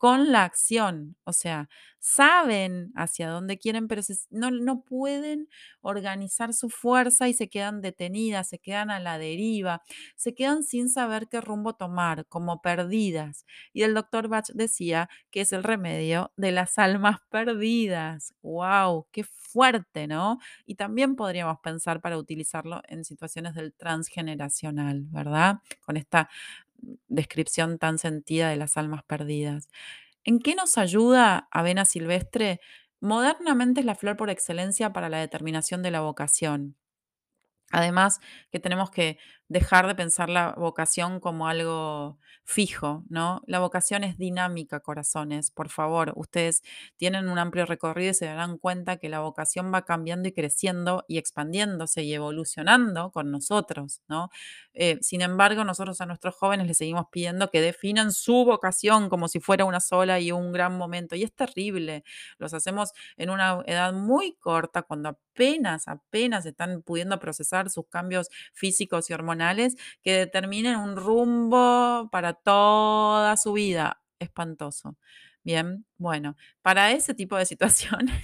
con 0.00 0.32
la 0.32 0.44
acción. 0.44 1.14
O 1.24 1.34
sea, 1.34 1.68
saben 1.98 2.90
hacia 2.96 3.28
dónde 3.28 3.58
quieren, 3.58 3.86
pero 3.86 4.00
no, 4.30 4.50
no 4.50 4.80
pueden 4.82 5.46
organizar 5.82 6.54
su 6.54 6.70
fuerza 6.70 7.28
y 7.28 7.34
se 7.34 7.50
quedan 7.50 7.82
detenidas, 7.82 8.48
se 8.48 8.58
quedan 8.58 8.90
a 8.90 8.98
la 8.98 9.18
deriva, 9.18 9.82
se 10.16 10.34
quedan 10.34 10.62
sin 10.64 10.88
saber 10.88 11.28
qué 11.28 11.42
rumbo 11.42 11.74
tomar, 11.74 12.24
como 12.28 12.62
perdidas. 12.62 13.44
Y 13.74 13.82
el 13.82 13.92
doctor 13.92 14.28
Bach 14.28 14.46
decía 14.54 15.10
que 15.30 15.42
es 15.42 15.52
el 15.52 15.62
remedio 15.64 16.32
de 16.38 16.52
las 16.52 16.78
almas 16.78 17.18
perdidas. 17.30 18.32
¡Wow! 18.40 19.06
¡Qué 19.12 19.22
fuerte, 19.24 20.06
¿no? 20.06 20.38
Y 20.64 20.76
también 20.76 21.14
podríamos 21.14 21.58
pensar 21.60 22.00
para 22.00 22.16
utilizarlo 22.16 22.80
en 22.88 23.04
situaciones 23.04 23.54
del 23.54 23.74
transgeneracional, 23.74 25.02
¿verdad? 25.10 25.58
Con 25.84 25.98
esta 25.98 26.30
descripción 27.08 27.78
tan 27.78 27.98
sentida 27.98 28.50
de 28.50 28.56
las 28.56 28.76
almas 28.76 29.02
perdidas. 29.04 29.68
¿En 30.24 30.38
qué 30.40 30.54
nos 30.54 30.78
ayuda 30.78 31.48
Avena 31.50 31.84
Silvestre? 31.84 32.60
Modernamente 33.00 33.80
es 33.80 33.86
la 33.86 33.94
flor 33.94 34.16
por 34.16 34.30
excelencia 34.30 34.92
para 34.92 35.08
la 35.08 35.18
determinación 35.18 35.82
de 35.82 35.90
la 35.90 36.00
vocación. 36.00 36.76
Además, 37.72 38.20
que 38.50 38.60
tenemos 38.60 38.90
que 38.90 39.18
dejar 39.50 39.88
de 39.88 39.96
pensar 39.96 40.30
la 40.30 40.54
vocación 40.56 41.18
como 41.20 41.48
algo 41.48 42.18
fijo, 42.44 43.04
¿no? 43.08 43.42
La 43.46 43.58
vocación 43.58 44.04
es 44.04 44.16
dinámica, 44.16 44.78
corazones. 44.80 45.50
Por 45.50 45.68
favor, 45.70 46.12
ustedes 46.16 46.62
tienen 46.96 47.28
un 47.28 47.38
amplio 47.38 47.66
recorrido 47.66 48.12
y 48.12 48.14
se 48.14 48.26
darán 48.26 48.58
cuenta 48.58 48.98
que 48.98 49.08
la 49.08 49.20
vocación 49.20 49.72
va 49.74 49.84
cambiando 49.84 50.28
y 50.28 50.32
creciendo 50.32 51.04
y 51.08 51.18
expandiéndose 51.18 52.02
y 52.04 52.14
evolucionando 52.14 53.10
con 53.10 53.32
nosotros, 53.32 54.00
¿no? 54.08 54.30
Eh, 54.72 54.98
sin 55.02 55.20
embargo, 55.20 55.64
nosotros 55.64 56.00
a 56.00 56.06
nuestros 56.06 56.36
jóvenes 56.36 56.66
les 56.68 56.78
seguimos 56.78 57.06
pidiendo 57.10 57.50
que 57.50 57.60
definan 57.60 58.12
su 58.12 58.44
vocación 58.44 59.08
como 59.08 59.26
si 59.28 59.40
fuera 59.40 59.64
una 59.64 59.80
sola 59.80 60.20
y 60.20 60.30
un 60.32 60.52
gran 60.52 60.78
momento. 60.78 61.16
Y 61.16 61.24
es 61.24 61.34
terrible. 61.34 62.04
Los 62.38 62.54
hacemos 62.54 62.92
en 63.16 63.30
una 63.30 63.62
edad 63.66 63.92
muy 63.92 64.36
corta, 64.36 64.82
cuando 64.82 65.08
apenas, 65.10 65.88
apenas 65.88 66.46
están 66.46 66.82
pudiendo 66.82 67.18
procesar 67.18 67.70
sus 67.70 67.86
cambios 67.88 68.28
físicos 68.52 69.10
y 69.10 69.12
hormonales, 69.14 69.39
que 70.02 70.12
determinen 70.14 70.76
un 70.76 70.96
rumbo 70.96 72.08
para 72.12 72.34
toda 72.34 73.36
su 73.36 73.52
vida. 73.54 74.02
Espantoso. 74.18 74.96
Bien, 75.42 75.86
bueno, 75.96 76.36
para 76.62 76.92
ese 76.92 77.14
tipo 77.14 77.36
de 77.36 77.46
situaciones 77.46 78.14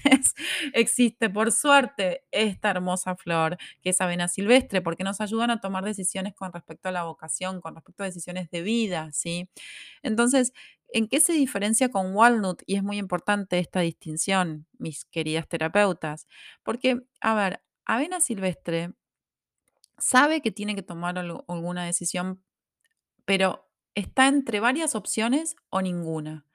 existe, 0.75 1.31
por 1.31 1.51
suerte, 1.53 2.25
esta 2.31 2.71
hermosa 2.71 3.17
flor 3.17 3.57
que 3.83 3.91
es 3.91 4.01
avena 4.01 4.29
silvestre, 4.29 4.83
porque 4.83 5.05
nos 5.05 5.21
ayudan 5.23 5.51
a 5.51 5.61
tomar 5.61 5.85
decisiones 5.85 6.35
con 6.35 6.53
respecto 6.53 6.89
a 6.91 6.93
la 6.93 7.05
vocación, 7.05 7.61
con 7.63 7.75
respecto 7.75 8.03
a 8.03 8.07
decisiones 8.07 8.51
de 8.51 8.61
vida, 8.63 9.11
¿sí? 9.13 9.49
Entonces, 10.03 10.53
¿en 10.89 11.09
qué 11.09 11.21
se 11.21 11.33
diferencia 11.33 11.89
con 11.91 12.15
walnut? 12.15 12.63
Y 12.67 12.77
es 12.77 12.83
muy 12.83 12.99
importante 12.99 13.59
esta 13.59 13.81
distinción, 13.81 14.67
mis 14.79 15.05
queridas 15.07 15.49
terapeutas, 15.49 16.27
porque, 16.63 17.01
a 17.21 17.35
ver, 17.35 17.63
avena 17.87 18.21
silvestre 18.21 18.93
sabe 19.99 20.41
que 20.43 20.53
tiene 20.53 20.75
que 20.75 20.83
tomar 20.83 21.19
alguna 21.19 21.85
decisión, 21.85 22.43
pero 23.25 23.69
está 23.95 24.29
entre 24.29 24.61
varias 24.61 24.95
opciones 24.95 25.57
o 25.71 25.83
ninguna. 25.83 26.47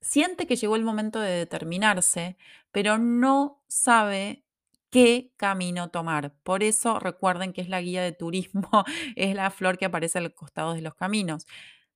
Siente 0.00 0.46
que 0.46 0.56
llegó 0.56 0.76
el 0.76 0.84
momento 0.84 1.20
de 1.20 1.30
determinarse, 1.30 2.36
pero 2.72 2.98
no 2.98 3.62
sabe 3.68 4.44
qué 4.90 5.32
camino 5.36 5.90
tomar. 5.90 6.34
Por 6.44 6.62
eso 6.62 7.00
recuerden 7.00 7.52
que 7.52 7.62
es 7.62 7.68
la 7.68 7.80
guía 7.80 8.02
de 8.02 8.12
turismo, 8.12 8.68
es 9.16 9.34
la 9.34 9.50
flor 9.50 9.78
que 9.78 9.86
aparece 9.86 10.18
a 10.18 10.22
los 10.22 10.34
costados 10.34 10.76
de 10.76 10.82
los 10.82 10.94
caminos. 10.94 11.46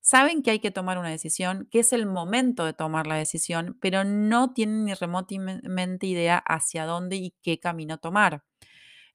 Saben 0.01 0.43
que 0.43 0.51
hay 0.51 0.59
que 0.59 0.71
tomar 0.71 0.97
una 0.97 1.09
decisión, 1.09 1.67
que 1.71 1.79
es 1.79 1.93
el 1.93 2.05
momento 2.05 2.65
de 2.65 2.73
tomar 2.73 3.05
la 3.07 3.15
decisión, 3.15 3.77
pero 3.81 4.03
no 4.03 4.53
tienen 4.53 4.85
ni 4.85 4.93
remotamente 4.93 6.07
idea 6.07 6.37
hacia 6.39 6.85
dónde 6.85 7.17
y 7.17 7.35
qué 7.41 7.59
camino 7.59 7.99
tomar. 7.99 8.43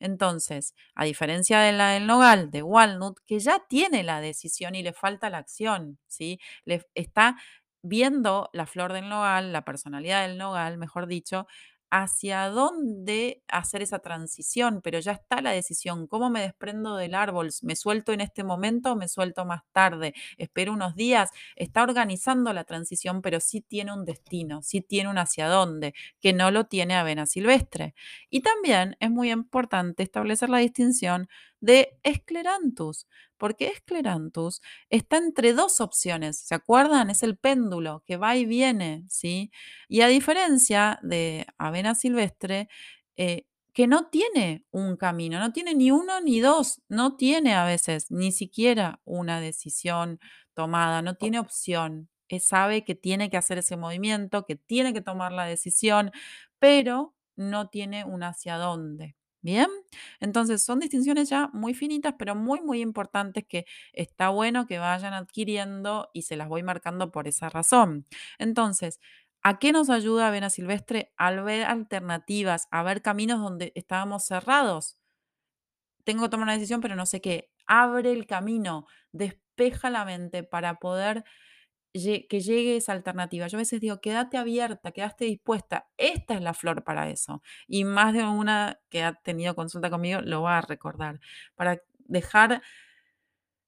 Entonces, 0.05 0.75
a 0.95 1.05
diferencia 1.07 1.61
de 1.61 1.73
la 1.73 1.90
del 1.90 2.07
nogal, 2.07 2.51
de 2.51 2.62
walnut, 2.62 3.19
que 3.27 3.38
ya 3.40 3.61
tiene 3.69 4.03
la 4.05 4.21
decisión 4.21 4.75
y 4.75 4.83
le 4.83 4.93
falta 4.93 5.31
la 5.31 5.38
acción, 5.38 5.99
¿sí? 6.09 6.38
Le 6.67 6.83
está 6.95 7.37
viendo 7.83 8.49
la 8.53 8.67
flor 8.67 8.93
del 8.93 9.09
nogal, 9.09 9.53
la 9.53 9.64
personalidad 9.64 10.27
del 10.27 10.38
nogal, 10.38 10.79
mejor 10.79 11.07
dicho, 11.07 11.47
hacia 11.96 12.48
dónde 12.48 13.44
hacer 13.46 13.80
esa 13.80 14.00
transición, 14.00 14.80
pero 14.83 14.98
ya 14.98 15.12
está 15.12 15.40
la 15.40 15.52
decisión. 15.52 16.09
¿Cómo 16.09 16.28
me 16.28 16.40
desprendo 16.40 16.96
del 16.96 17.14
árbol? 17.14 17.50
¿Me 17.62 17.76
suelto 17.76 18.12
en 18.12 18.20
este 18.20 18.42
momento 18.42 18.90
o 18.92 18.96
me 18.96 19.07
suelto 19.07 19.44
más 19.44 19.62
tarde? 19.70 20.12
¿Espero 20.37 20.72
unos 20.72 20.96
días? 20.96 21.30
Está 21.54 21.85
organizando 21.85 22.52
la 22.52 22.64
transición, 22.64 23.22
pero 23.22 23.38
sí 23.38 23.61
tiene 23.61 23.92
un 23.92 24.04
destino, 24.04 24.61
sí 24.62 24.80
tiene 24.80 25.09
un 25.09 25.18
hacia 25.18 25.46
dónde, 25.46 25.94
que 26.20 26.33
no 26.33 26.50
lo 26.50 26.64
tiene 26.64 26.96
Avena 26.96 27.26
Silvestre. 27.26 27.94
Y 28.28 28.40
también 28.40 28.96
es 28.98 29.11
muy 29.12 29.30
importante 29.30 30.02
establecer 30.02 30.50
la 30.50 30.59
distinción 30.59 31.28
de 31.64 31.98
Escleranthus, 32.03 33.07
porque 33.38 33.68
Escleranthus 33.68 34.61
está 34.90 35.16
entre 35.16 35.55
dos 35.55 35.81
opciones, 35.81 36.38
¿se 36.38 36.55
acuerdan? 36.55 37.09
Es 37.11 37.22
el 37.22 37.37
péndulo 37.38 38.03
que 38.07 38.16
va 38.18 38.37
y 38.37 38.44
viene, 38.44 39.05
¿sí? 39.09 39.50
Y 39.88 40.03
a 40.03 40.09
diferencia 40.09 40.98
de 41.03 41.46
Avena 41.59 41.94
Silvestre, 41.94 42.68
eh, 43.16 43.46
que 43.72 43.87
no 43.87 44.09
tiene 44.09 44.64
un 44.70 44.96
camino, 44.96 45.40
no 45.40 45.53
tiene 45.53 45.74
ni 45.74 45.90
uno 45.90 46.20
ni 46.20 46.40
dos, 46.40 46.83
no 46.88 47.16
tiene 47.16 47.55
a 47.55 47.64
veces 47.64 48.11
ni 48.11 48.31
siquiera 48.31 49.00
una 49.05 49.40
decisión 49.40 50.20
tomada, 50.55 51.03
no 51.03 51.14
tiene 51.16 51.38
opción. 51.40 52.09
Eh, 52.29 52.40
sabe 52.40 52.85
que 52.85 52.94
tiene 52.94 53.31
que 53.31 53.37
hacer 53.38 53.59
ese 53.59 53.77
movimiento, 53.77 54.44
que 54.46 54.57
tiene 54.57 54.92
que 54.92 55.00
tomar 55.00 55.33
la 55.33 55.46
decisión, 55.46 56.12
pero 56.59 57.14
no 57.37 57.68
tiene 57.68 58.05
un 58.05 58.22
hacia 58.22 58.57
dónde. 58.59 59.16
Bien, 59.44 59.68
entonces 60.20 60.64
son 60.64 60.80
distinciones 60.80 61.28
ya 61.28 61.50
muy 61.52 61.74
finitas, 61.74 62.14
pero 62.18 62.35
muy, 62.35 62.62
muy 62.62 62.80
importantes 62.80 63.44
que 63.46 63.66
está 63.92 64.30
bueno 64.30 64.66
que 64.66 64.78
vayan 64.78 65.12
adquiriendo 65.12 66.09
y 66.14 66.22
se 66.22 66.37
las 66.37 66.48
voy 66.48 66.62
marcando 66.62 67.11
por 67.12 67.28
esa 67.28 67.50
razón. 67.50 68.07
Entonces, 68.38 69.00
¿a 69.42 69.59
qué 69.59 69.70
nos 69.72 69.90
ayuda 69.90 70.28
Avena 70.28 70.48
Silvestre? 70.48 71.12
Al 71.18 71.42
ver 71.42 71.64
alternativas, 71.66 72.68
a 72.70 72.83
ver 72.85 73.02
caminos 73.02 73.38
donde 73.40 73.72
estábamos 73.74 74.24
cerrados. 74.24 74.96
Tengo 76.04 76.24
que 76.24 76.28
tomar 76.30 76.44
una 76.44 76.52
decisión, 76.54 76.80
pero 76.80 76.96
no 76.96 77.07
sé 77.07 77.20
qué. 77.20 77.50
Abre 77.66 78.12
el 78.12 78.26
camino, 78.26 78.87
despeja 79.12 79.90
la 79.90 80.04
mente 80.04 80.42
para 80.42 80.74
poder 80.78 81.24
que 81.94 82.40
llegue 82.40 82.76
esa 82.76 82.92
alternativa. 82.92 83.46
Yo 83.46 83.57
a 83.57 83.61
veces 83.61 83.80
digo, 83.80 84.00
quédate 84.00 84.37
abierta, 84.37 84.90
quédate 84.92 85.26
dispuesta. 85.26 85.88
Esta 85.96 86.35
es 86.35 86.42
la 86.42 86.52
flor 86.54 86.83
para 86.85 87.09
eso. 87.09 87.42
Y 87.68 87.85
más 87.85 88.12
de 88.12 88.24
una 88.24 88.80
que 88.90 89.02
ha 89.04 89.14
tenido 89.14 89.54
consulta 89.54 89.90
conmigo 89.90 90.20
lo 90.20 90.42
va 90.42 90.59
a 90.59 90.61
recordar. 90.62 91.20
Para 91.54 91.80
dejar 92.00 92.62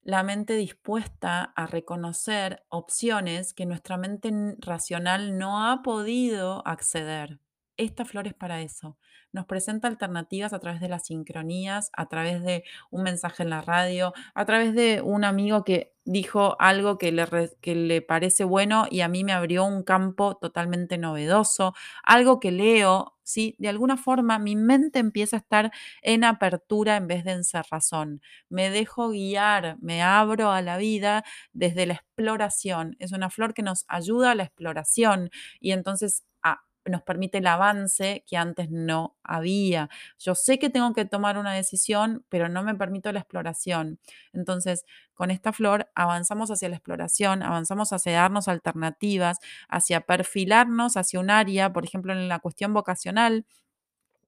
la 0.02 0.22
mente 0.22 0.54
dispuesta 0.54 1.42
a 1.42 1.66
reconocer 1.66 2.64
opciones 2.68 3.54
que 3.54 3.66
nuestra 3.66 3.96
mente 3.96 4.30
racional 4.58 5.38
no 5.38 5.68
ha 5.68 5.82
podido 5.82 6.66
acceder. 6.66 7.40
Esta 7.76 8.04
flor 8.04 8.26
es 8.26 8.34
para 8.34 8.62
eso. 8.62 8.98
Nos 9.36 9.46
presenta 9.46 9.86
alternativas 9.88 10.52
a 10.54 10.58
través 10.58 10.80
de 10.80 10.88
las 10.88 11.06
sincronías, 11.06 11.90
a 11.92 12.06
través 12.08 12.42
de 12.42 12.64
un 12.90 13.02
mensaje 13.02 13.42
en 13.42 13.50
la 13.50 13.60
radio, 13.60 14.14
a 14.34 14.44
través 14.46 14.74
de 14.74 15.02
un 15.02 15.24
amigo 15.24 15.62
que 15.62 15.92
dijo 16.04 16.56
algo 16.60 16.98
que 16.98 17.12
le, 17.12 17.26
que 17.60 17.74
le 17.74 18.00
parece 18.00 18.44
bueno 18.44 18.86
y 18.90 19.00
a 19.00 19.08
mí 19.08 19.24
me 19.24 19.32
abrió 19.32 19.64
un 19.64 19.82
campo 19.82 20.36
totalmente 20.36 20.98
novedoso, 20.98 21.74
algo 22.02 22.40
que 22.40 22.52
leo, 22.52 23.16
¿sí? 23.24 23.56
De 23.58 23.68
alguna 23.68 23.96
forma 23.96 24.38
mi 24.38 24.56
mente 24.56 25.00
empieza 25.00 25.36
a 25.36 25.40
estar 25.40 25.72
en 26.02 26.24
apertura 26.24 26.96
en 26.96 27.08
vez 27.08 27.24
de 27.24 27.32
en 27.32 27.44
cerrazón 27.44 28.20
me 28.48 28.70
dejo 28.70 29.10
guiar, 29.10 29.76
me 29.80 30.02
abro 30.02 30.50
a 30.52 30.62
la 30.62 30.76
vida 30.78 31.24
desde 31.52 31.86
la 31.86 31.94
exploración. 31.94 32.96
Es 32.98 33.12
una 33.12 33.30
flor 33.30 33.54
que 33.54 33.62
nos 33.62 33.84
ayuda 33.88 34.30
a 34.32 34.34
la 34.34 34.44
exploración 34.44 35.30
y 35.60 35.72
entonces 35.72 36.24
nos 36.90 37.02
permite 37.02 37.38
el 37.38 37.46
avance 37.46 38.24
que 38.26 38.36
antes 38.36 38.70
no 38.70 39.16
había. 39.22 39.88
Yo 40.18 40.34
sé 40.34 40.58
que 40.58 40.70
tengo 40.70 40.92
que 40.92 41.04
tomar 41.04 41.38
una 41.38 41.52
decisión, 41.54 42.24
pero 42.28 42.48
no 42.48 42.62
me 42.62 42.74
permito 42.74 43.12
la 43.12 43.20
exploración. 43.20 43.98
Entonces, 44.32 44.84
con 45.14 45.30
esta 45.30 45.52
flor 45.52 45.90
avanzamos 45.94 46.50
hacia 46.50 46.68
la 46.68 46.76
exploración, 46.76 47.42
avanzamos 47.42 47.92
hacia 47.92 48.12
darnos 48.12 48.48
alternativas, 48.48 49.38
hacia 49.68 50.00
perfilarnos 50.02 50.96
hacia 50.96 51.20
un 51.20 51.30
área, 51.30 51.72
por 51.72 51.84
ejemplo, 51.84 52.12
en 52.12 52.28
la 52.28 52.38
cuestión 52.38 52.74
vocacional 52.74 53.46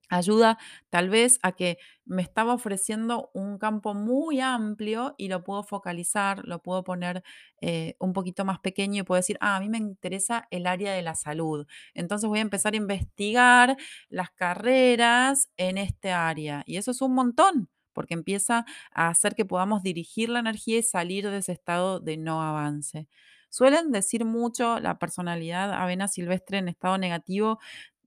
Ayuda 0.09 0.57
tal 0.89 1.09
vez 1.09 1.39
a 1.43 1.51
que 1.53 1.77
me 2.05 2.21
estaba 2.21 2.53
ofreciendo 2.53 3.29
un 3.33 3.57
campo 3.59 3.93
muy 3.93 4.39
amplio 4.41 5.13
y 5.17 5.27
lo 5.27 5.43
puedo 5.43 5.63
focalizar, 5.63 6.45
lo 6.47 6.61
puedo 6.63 6.83
poner 6.83 7.23
eh, 7.61 7.95
un 7.99 8.13
poquito 8.13 8.45
más 8.45 8.59
pequeño 8.59 9.01
y 9.01 9.03
puedo 9.05 9.19
decir, 9.19 9.37
ah, 9.41 9.55
a 9.57 9.59
mí 9.59 9.69
me 9.69 9.77
interesa 9.77 10.47
el 10.51 10.65
área 10.67 10.93
de 10.93 11.01
la 11.03 11.15
salud. 11.15 11.67
Entonces 11.93 12.27
voy 12.27 12.39
a 12.39 12.41
empezar 12.41 12.73
a 12.73 12.77
investigar 12.77 13.77
las 14.09 14.31
carreras 14.31 15.49
en 15.57 15.77
este 15.77 16.11
área. 16.11 16.63
Y 16.65 16.77
eso 16.77 16.91
es 16.91 17.01
un 17.01 17.13
montón, 17.13 17.69
porque 17.93 18.13
empieza 18.13 18.65
a 18.93 19.09
hacer 19.09 19.35
que 19.35 19.45
podamos 19.45 19.83
dirigir 19.83 20.29
la 20.29 20.39
energía 20.39 20.77
y 20.79 20.83
salir 20.83 21.29
de 21.29 21.37
ese 21.37 21.51
estado 21.51 21.99
de 21.99 22.17
no 22.17 22.41
avance. 22.41 23.07
Suelen 23.51 23.91
decir 23.91 24.25
mucho 24.25 24.79
la 24.79 24.99
personalidad 24.99 25.73
avena 25.73 26.07
silvestre 26.07 26.59
en 26.59 26.67
estado 26.69 26.97
negativo 26.99 27.59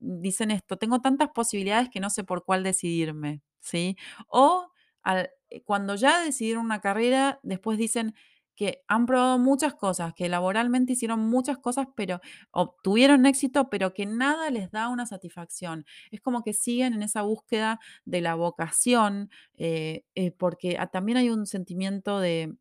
dicen 0.03 0.51
esto, 0.51 0.77
tengo 0.77 0.99
tantas 1.01 1.29
posibilidades 1.29 1.89
que 1.89 1.99
no 1.99 2.09
sé 2.09 2.23
por 2.23 2.43
cuál 2.45 2.63
decidirme, 2.63 3.41
¿sí? 3.59 3.97
O 4.27 4.69
al- 5.03 5.29
eh, 5.49 5.63
cuando 5.63 5.95
ya 5.95 6.23
decidieron 6.23 6.65
una 6.65 6.81
carrera, 6.81 7.39
después 7.43 7.77
dicen 7.77 8.13
que 8.55 8.83
han 8.87 9.07
probado 9.07 9.39
muchas 9.39 9.73
cosas, 9.73 10.13
que 10.13 10.29
laboralmente 10.29 10.93
hicieron 10.93 11.21
muchas 11.21 11.57
cosas, 11.57 11.87
pero 11.95 12.21
obtuvieron 12.51 13.25
éxito, 13.25 13.67
pero 13.71 13.93
que 13.95 14.05
nada 14.05 14.51
les 14.51 14.69
da 14.71 14.89
una 14.89 15.07
satisfacción. 15.07 15.85
Es 16.11 16.21
como 16.21 16.43
que 16.43 16.53
siguen 16.53 16.93
en 16.93 17.01
esa 17.03 17.23
búsqueda 17.23 17.79
de 18.05 18.21
la 18.21 18.35
vocación, 18.35 19.31
eh, 19.57 20.03
eh, 20.15 20.31
porque 20.31 20.77
ah, 20.79 20.87
también 20.87 21.17
hay 21.17 21.29
un 21.31 21.47
sentimiento 21.47 22.19
de, 22.19 22.53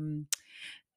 mm, 0.00 0.22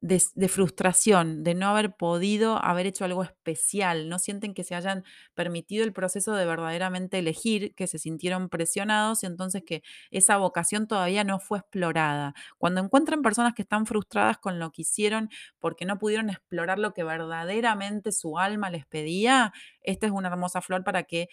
de, 0.01 0.47
frustración, 0.49 1.43
de 1.43 1.55
no 1.55 1.67
haber 1.67 1.95
podido 1.95 2.63
haber 2.63 2.85
hecho 2.85 3.05
algo 3.05 3.23
especial, 3.23 4.07
no 4.09 4.19
sienten 4.19 4.53
que 4.53 4.63
se 4.63 4.75
hayan 4.75 5.03
permitido 5.33 5.83
el 5.83 5.93
proceso 5.93 6.33
de 6.33 6.45
verdaderamente 6.45 7.17
elegir, 7.19 7.73
que 7.75 7.87
se 7.87 7.97
sintieron 7.97 8.49
presionados 8.49 9.23
y 9.23 9.25
entonces 9.25 9.63
que 9.65 9.81
esa 10.11 10.37
vocación 10.37 10.87
todavía 10.87 11.23
no 11.23 11.39
fue 11.39 11.59
explorada. 11.59 12.33
Cuando 12.57 12.81
encuentran 12.81 13.21
personas 13.23 13.53
que 13.55 13.63
están 13.63 13.85
frustradas 13.87 14.37
con 14.37 14.59
lo 14.59 14.71
que 14.71 14.83
hicieron 14.83 15.29
porque 15.59 15.85
no 15.85 15.97
pudieron 15.97 16.29
explorar 16.29 16.77
lo 16.77 16.93
que 16.93 17.03
verdaderamente 17.03 18.11
su 18.11 18.37
alma 18.37 18.69
les 18.69 18.85
pedía, 18.85 19.53
esta 19.81 20.05
es 20.05 20.11
una 20.11 20.27
hermosa 20.27 20.61
flor 20.61 20.83
para 20.83 21.03
que 21.03 21.29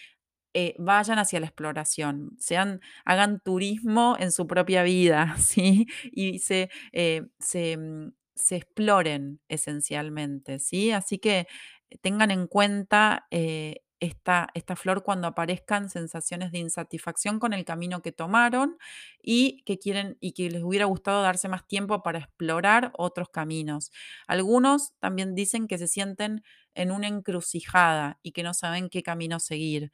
eh, 0.54 0.74
vayan 0.78 1.18
hacia 1.18 1.40
la 1.40 1.46
exploración, 1.46 2.36
sean, 2.38 2.80
hagan 3.06 3.40
turismo 3.40 4.16
en 4.18 4.32
su 4.32 4.46
propia 4.46 4.82
vida, 4.82 5.36
¿sí? 5.38 5.86
Y 6.12 6.40
se, 6.40 6.70
eh, 6.92 7.22
se, 7.38 7.76
mm, 7.78 8.12
se 8.34 8.56
exploren 8.56 9.40
esencialmente, 9.48 10.58
¿sí? 10.58 10.90
Así 10.92 11.18
que 11.18 11.46
eh, 11.90 11.98
tengan 12.00 12.30
en 12.30 12.46
cuenta 12.46 13.26
eh, 13.30 13.82
esta, 14.00 14.48
esta 14.54 14.74
flor 14.76 15.04
cuando 15.04 15.28
aparezcan 15.28 15.88
sensaciones 15.90 16.50
de 16.52 16.58
insatisfacción 16.58 17.38
con 17.38 17.52
el 17.52 17.64
camino 17.64 18.02
que 18.02 18.10
tomaron 18.12 18.76
y 19.22 19.62
que 19.64 19.78
quieren 19.78 20.16
y 20.20 20.32
que 20.32 20.50
les 20.50 20.62
hubiera 20.64 20.86
gustado 20.86 21.22
darse 21.22 21.48
más 21.48 21.66
tiempo 21.68 22.02
para 22.02 22.18
explorar 22.18 22.90
otros 22.96 23.28
caminos. 23.30 23.92
Algunos 24.26 24.92
también 24.98 25.34
dicen 25.36 25.68
que 25.68 25.78
se 25.78 25.86
sienten 25.88 26.42
en 26.74 26.90
una 26.90 27.06
encrucijada 27.08 28.18
y 28.22 28.32
que 28.32 28.42
no 28.42 28.54
saben 28.54 28.88
qué 28.88 29.02
camino 29.02 29.38
seguir 29.40 29.92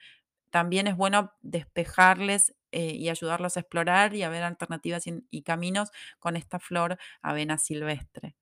también 0.50 0.86
es 0.86 0.96
bueno 0.96 1.32
despejarles 1.42 2.54
eh, 2.72 2.92
y 2.94 3.08
ayudarlos 3.08 3.56
a 3.56 3.60
explorar 3.60 4.14
y 4.14 4.22
a 4.22 4.28
ver 4.28 4.42
alternativas 4.42 5.04
y, 5.06 5.42
caminos 5.42 5.90
con 6.18 6.36
esta 6.36 6.58
flor 6.58 6.98
avena 7.22 7.58
silvestre. 7.58 8.36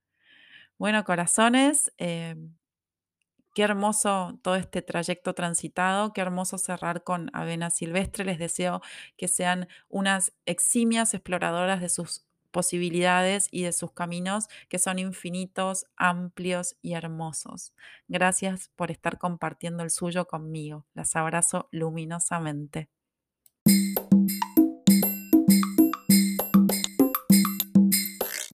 Bueno, 0.79 1.05
corazones, 1.05 1.93
eh, 1.99 2.37
qué 3.57 3.63
hermoso 3.63 4.39
todo 4.43 4.57
este 4.57 4.83
trayecto 4.83 5.35
transitado, 5.35 6.13
qué 6.13 6.21
hermoso 6.21 6.59
cerrar 6.59 7.05
con 7.05 7.31
avena 7.33 7.71
silvestre. 7.71 8.25
Les 8.25 8.39
deseo 8.39 8.83
que 9.17 9.29
sean 9.29 9.69
unas 9.89 10.35
eximias 10.45 11.15
exploradoras 11.15 11.81
de 11.81 11.89
sus 11.89 12.27
posibilidades 12.51 13.49
y 13.51 13.63
de 13.63 13.73
sus 13.73 13.93
caminos 13.93 14.49
que 14.69 14.79
son 14.79 14.99
infinitos, 14.99 15.87
amplios 15.97 16.77
y 16.83 16.95
hermosos. 16.95 17.75
Gracias 18.09 18.71
por 18.77 18.91
estar 18.91 19.19
compartiendo 19.19 19.83
el 19.83 19.91
suyo 19.91 20.27
conmigo. 20.27 20.85
Las 20.95 21.17
abrazo 21.17 21.69
luminosamente. 21.71 22.91